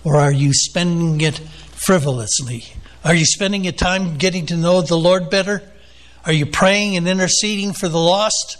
[0.03, 2.63] Or are you spending it frivolously?
[3.03, 5.70] Are you spending your time getting to know the Lord better?
[6.25, 8.57] Are you praying and interceding for the lost?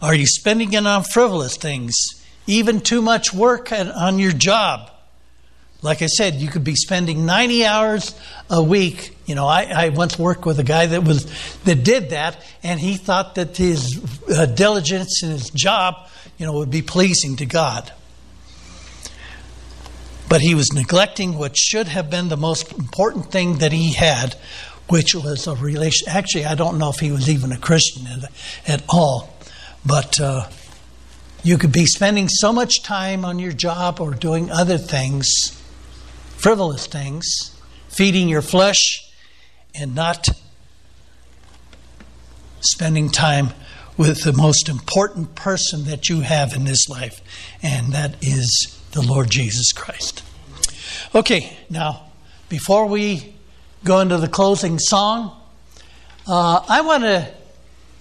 [0.00, 1.94] Are you spending it on frivolous things?
[2.46, 4.90] Even too much work on your job?
[5.80, 8.14] Like I said, you could be spending 90 hours
[8.50, 9.16] a week.
[9.26, 11.26] You know, I, I once worked with a guy that was
[11.60, 16.54] that did that, and he thought that his uh, diligence in his job, you know,
[16.54, 17.92] would be pleasing to God.
[20.28, 24.34] But he was neglecting what should have been the most important thing that he had,
[24.88, 26.08] which was a relation.
[26.08, 28.30] Actually, I don't know if he was even a Christian at,
[28.66, 29.34] at all,
[29.84, 30.48] but uh,
[31.42, 35.54] you could be spending so much time on your job or doing other things
[36.38, 37.26] frivolous things,
[37.88, 39.12] feeding your flesh,
[39.74, 40.28] and not
[42.60, 43.50] spending time
[43.96, 47.20] with the most important person that you have in this life,
[47.60, 50.22] and that is the Lord Jesus Christ.
[51.12, 52.04] Okay, now,
[52.48, 53.34] before we
[53.84, 55.38] go into the closing song,
[56.26, 57.32] uh, I want to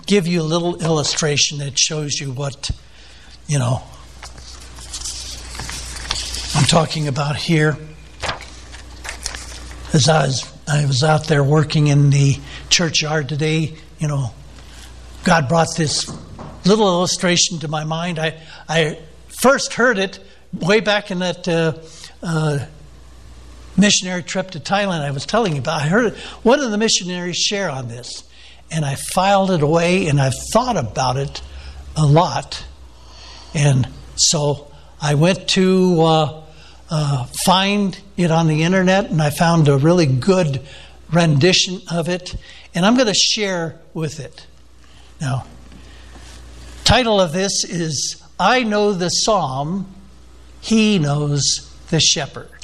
[0.06, 2.72] give you a little illustration that shows you what,
[3.48, 3.84] you know,
[6.56, 7.78] I'm talking about here
[9.94, 12.38] as I was, I was out there working in the
[12.70, 14.32] churchyard today, you know,
[15.24, 16.08] God brought this
[16.66, 18.20] little illustration to my mind.
[18.20, 19.00] I, I
[19.42, 20.20] first heard it
[20.54, 21.74] way back in that uh,
[22.22, 22.66] uh,
[23.78, 25.82] missionary trip to Thailand I was telling you about.
[25.82, 28.24] I heard one of the missionaries share on this,
[28.72, 31.42] and I filed it away and I've thought about it
[31.96, 32.66] a lot.
[33.54, 34.72] And so
[35.02, 36.44] I went to uh,
[36.90, 40.62] uh, find it on the internet, and I found a really good
[41.12, 42.36] rendition of it,
[42.74, 44.46] and I'm going to share with it.
[45.22, 45.46] Now,
[46.84, 49.94] title of this is I Know the Psalm,
[50.62, 52.57] He Knows the Shepherd.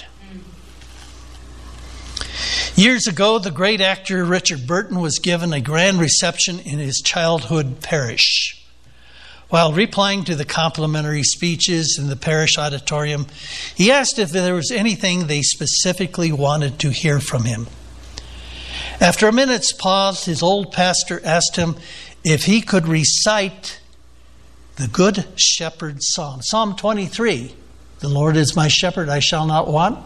[2.76, 7.82] Years ago, the great actor Richard Burton was given a grand reception in his childhood
[7.82, 8.60] parish.
[9.50, 13.28] While replying to the complimentary speeches in the parish auditorium,
[13.76, 17.68] he asked if there was anything they specifically wanted to hear from him.
[19.00, 21.76] After a minute's pause, his old pastor asked him
[22.24, 23.80] if he could recite
[24.78, 26.42] the Good Shepherd Psalm.
[26.42, 27.54] Psalm 23
[28.00, 30.00] The Lord is my shepherd, I shall not want.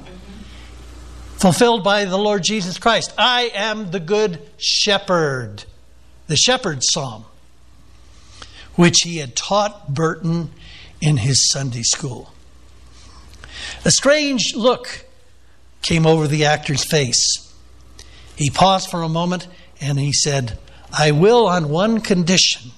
[1.38, 3.14] Fulfilled by the Lord Jesus Christ.
[3.18, 5.64] I am the Good Shepherd.
[6.28, 7.26] The Shepherd's Psalm
[8.78, 10.52] which he had taught Burton
[11.02, 12.32] in his Sunday school.
[13.84, 15.06] A strange look
[15.82, 17.26] came over the actor's face.
[18.36, 19.48] He paused for a moment
[19.82, 20.60] and he said,
[20.98, 22.72] I will on one condition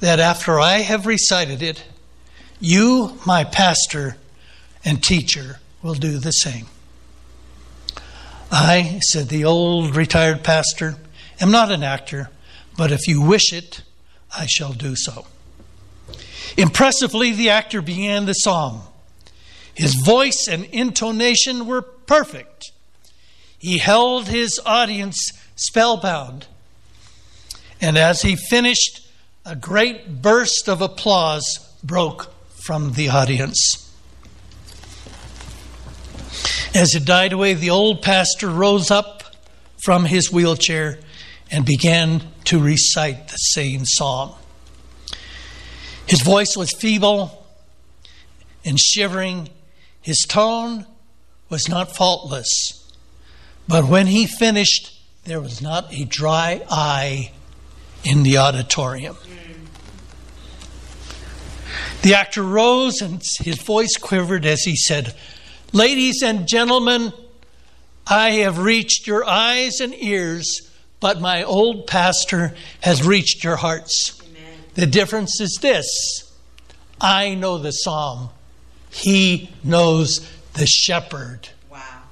[0.00, 1.84] that after I have recited it,
[2.58, 4.16] you, my pastor
[4.82, 6.66] and teacher, will do the same.
[8.50, 10.96] I, said the old retired pastor,
[11.40, 12.30] am not an actor,
[12.76, 13.82] but if you wish it,
[14.36, 15.26] I shall do so.
[16.56, 18.82] Impressively, the actor began the psalm.
[19.74, 22.72] His voice and intonation were perfect.
[23.58, 26.46] He held his audience spellbound.
[27.80, 29.06] And as he finished,
[29.44, 31.44] a great burst of applause
[31.82, 32.32] broke
[32.64, 33.89] from the audience.
[36.74, 39.24] As it died away, the old pastor rose up
[39.82, 41.00] from his wheelchair
[41.50, 44.32] and began to recite the same psalm.
[46.06, 47.44] His voice was feeble
[48.64, 49.48] and shivering.
[50.00, 50.86] His tone
[51.48, 52.92] was not faultless.
[53.66, 57.32] But when he finished, there was not a dry eye
[58.04, 59.16] in the auditorium.
[62.02, 65.14] The actor rose and his voice quivered as he said,
[65.72, 67.12] Ladies and gentlemen,
[68.06, 74.20] I have reached your eyes and ears but my old pastor has reached your hearts.
[74.22, 74.58] Amen.
[74.74, 76.32] The difference is this
[77.00, 78.28] I know the psalm,
[78.90, 81.48] he knows the shepherd.
[81.70, 82.02] Wow.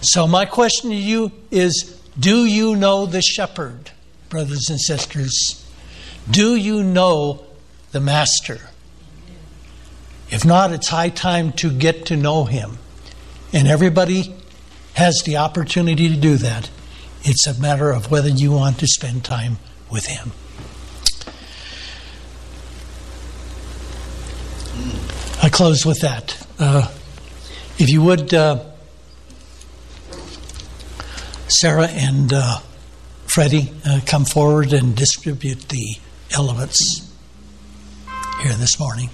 [0.00, 3.90] So, my question to you is Do you know the shepherd,
[4.30, 5.58] brothers and sisters?
[6.30, 7.44] Do you know
[7.90, 8.60] the master?
[10.32, 12.78] If not, it's high time to get to know him.
[13.52, 14.34] And everybody
[14.94, 16.70] has the opportunity to do that
[17.24, 19.58] It's a matter of whether you want to spend time
[19.88, 20.32] with Him.
[25.40, 26.44] I close with that.
[26.58, 26.90] Uh,
[27.78, 28.64] if you would, uh,
[31.46, 32.58] Sarah and uh,
[33.26, 35.96] Freddie, uh, come forward and distribute the
[36.32, 37.08] elements
[38.42, 39.10] here this morning.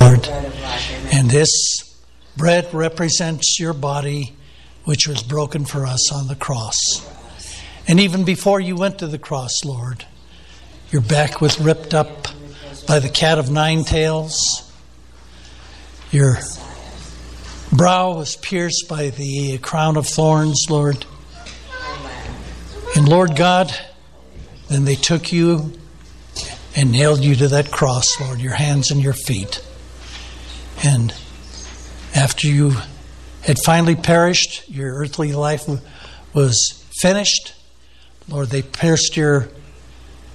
[0.00, 0.26] Lord,
[1.12, 1.80] and this
[2.36, 4.34] bread represents your body,
[4.84, 7.06] which was broken for us on the cross.
[7.86, 10.04] And even before you went to the cross, Lord,
[10.90, 12.28] your back was ripped up
[12.86, 14.70] by the cat of nine tails.
[16.10, 16.38] Your
[17.72, 21.06] brow was pierced by the crown of thorns, Lord.
[22.96, 23.72] And Lord God,
[24.68, 25.72] then they took you
[26.76, 29.64] and nailed you to that cross, Lord, your hands and your feet.
[30.82, 31.14] And
[32.14, 32.76] after you
[33.42, 35.68] had finally perished, your earthly life
[36.34, 37.54] was finished.
[38.28, 39.48] Lord, they pierced your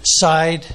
[0.04, 0.66] side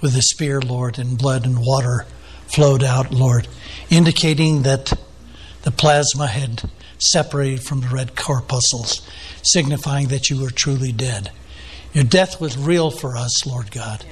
[0.00, 2.06] with a spear, Lord, and blood and water
[2.46, 3.46] flowed out, Lord,
[3.90, 4.92] indicating that
[5.68, 6.62] the plasma had
[6.98, 9.06] separated from the red corpuscles,
[9.42, 11.30] signifying that you were truly dead.
[11.92, 14.02] Your death was real for us, Lord God.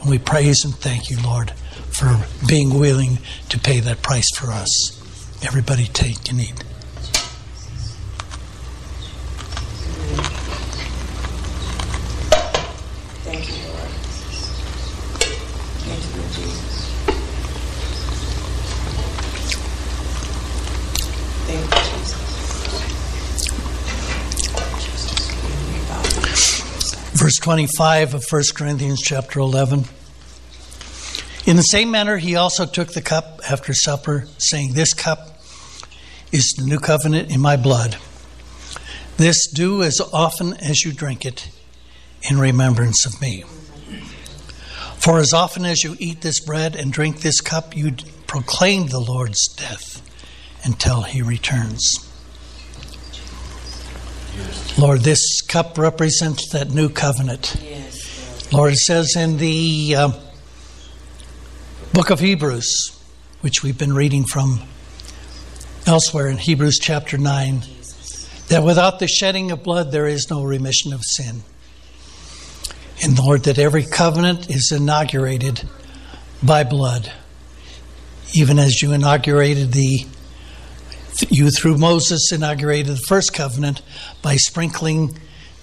[0.00, 3.18] And we praise and thank you, Lord, for being willing
[3.50, 5.44] to pay that price for us.
[5.44, 6.64] Everybody take and eat.
[13.20, 13.90] Thank you, Lord.
[15.84, 16.72] Thank you, Jesus.
[21.44, 22.22] Thank you, Jesus.
[27.22, 29.84] Verse 25 of 1 Corinthians chapter 11.
[31.46, 35.40] In the same manner, he also took the cup after supper, saying, This cup
[36.32, 37.96] is the new covenant in my blood.
[39.18, 41.48] This do as often as you drink it
[42.28, 43.44] in remembrance of me.
[44.96, 47.92] For as often as you eat this bread and drink this cup, you
[48.26, 50.02] proclaim the Lord's death
[50.64, 52.11] until he returns.
[54.78, 57.56] Lord, this cup represents that new covenant.
[57.62, 60.12] Yes, Lord, it says in the uh,
[61.92, 62.98] book of Hebrews,
[63.42, 64.60] which we've been reading from
[65.86, 67.62] elsewhere in Hebrews chapter 9,
[68.48, 71.42] that without the shedding of blood there is no remission of sin.
[73.02, 75.68] And Lord, that every covenant is inaugurated
[76.42, 77.12] by blood,
[78.34, 80.06] even as you inaugurated the
[81.28, 83.82] you through Moses inaugurated the first covenant
[84.22, 85.18] by sprinkling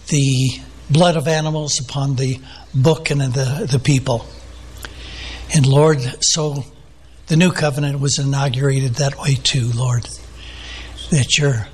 [0.07, 2.39] the blood of animals upon the
[2.73, 4.25] book and the, the people.
[5.55, 6.65] And Lord, so
[7.27, 10.07] the new covenant was inaugurated that way too, Lord.
[11.11, 11.67] That you're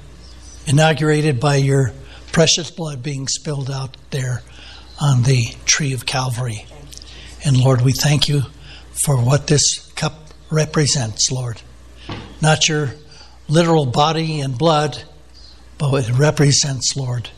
[0.65, 1.91] inaugurated by your
[2.31, 4.41] precious blood being spilled out there
[5.01, 6.65] on the tree of Calvary.
[7.45, 8.43] And Lord, we thank you
[9.05, 10.13] for what this cup
[10.49, 11.61] represents, Lord.
[12.41, 12.91] Not your
[13.47, 15.03] literal body and blood,
[15.77, 17.29] but it represents, Lord,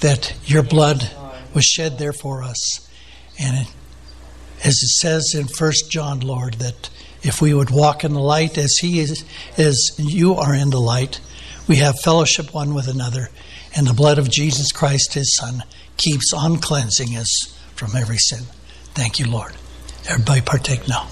[0.00, 1.10] that your blood
[1.54, 2.88] was shed there for us.
[3.38, 3.74] And it,
[4.64, 6.90] as it says in First John, Lord, that
[7.22, 9.24] if we would walk in the light as He is,
[9.56, 11.20] as you are in the light,
[11.66, 13.30] we have fellowship one with another,
[13.74, 15.62] and the blood of Jesus Christ, His Son,
[15.96, 18.44] keeps on cleansing us from every sin.
[18.94, 19.54] Thank you, Lord.
[20.08, 21.08] Everybody partake now.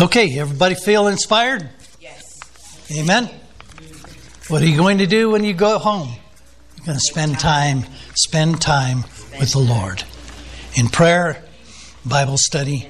[0.00, 1.68] Okay, everybody feel inspired?
[2.00, 2.40] Yes.
[2.94, 3.30] Amen.
[4.48, 6.08] What are you going to do when you go home?
[6.76, 7.84] You're going to spend time,
[8.14, 9.04] spend time
[9.38, 10.02] with the Lord
[10.74, 11.42] in prayer,
[12.04, 12.88] Bible study,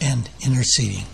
[0.00, 1.04] and interceding.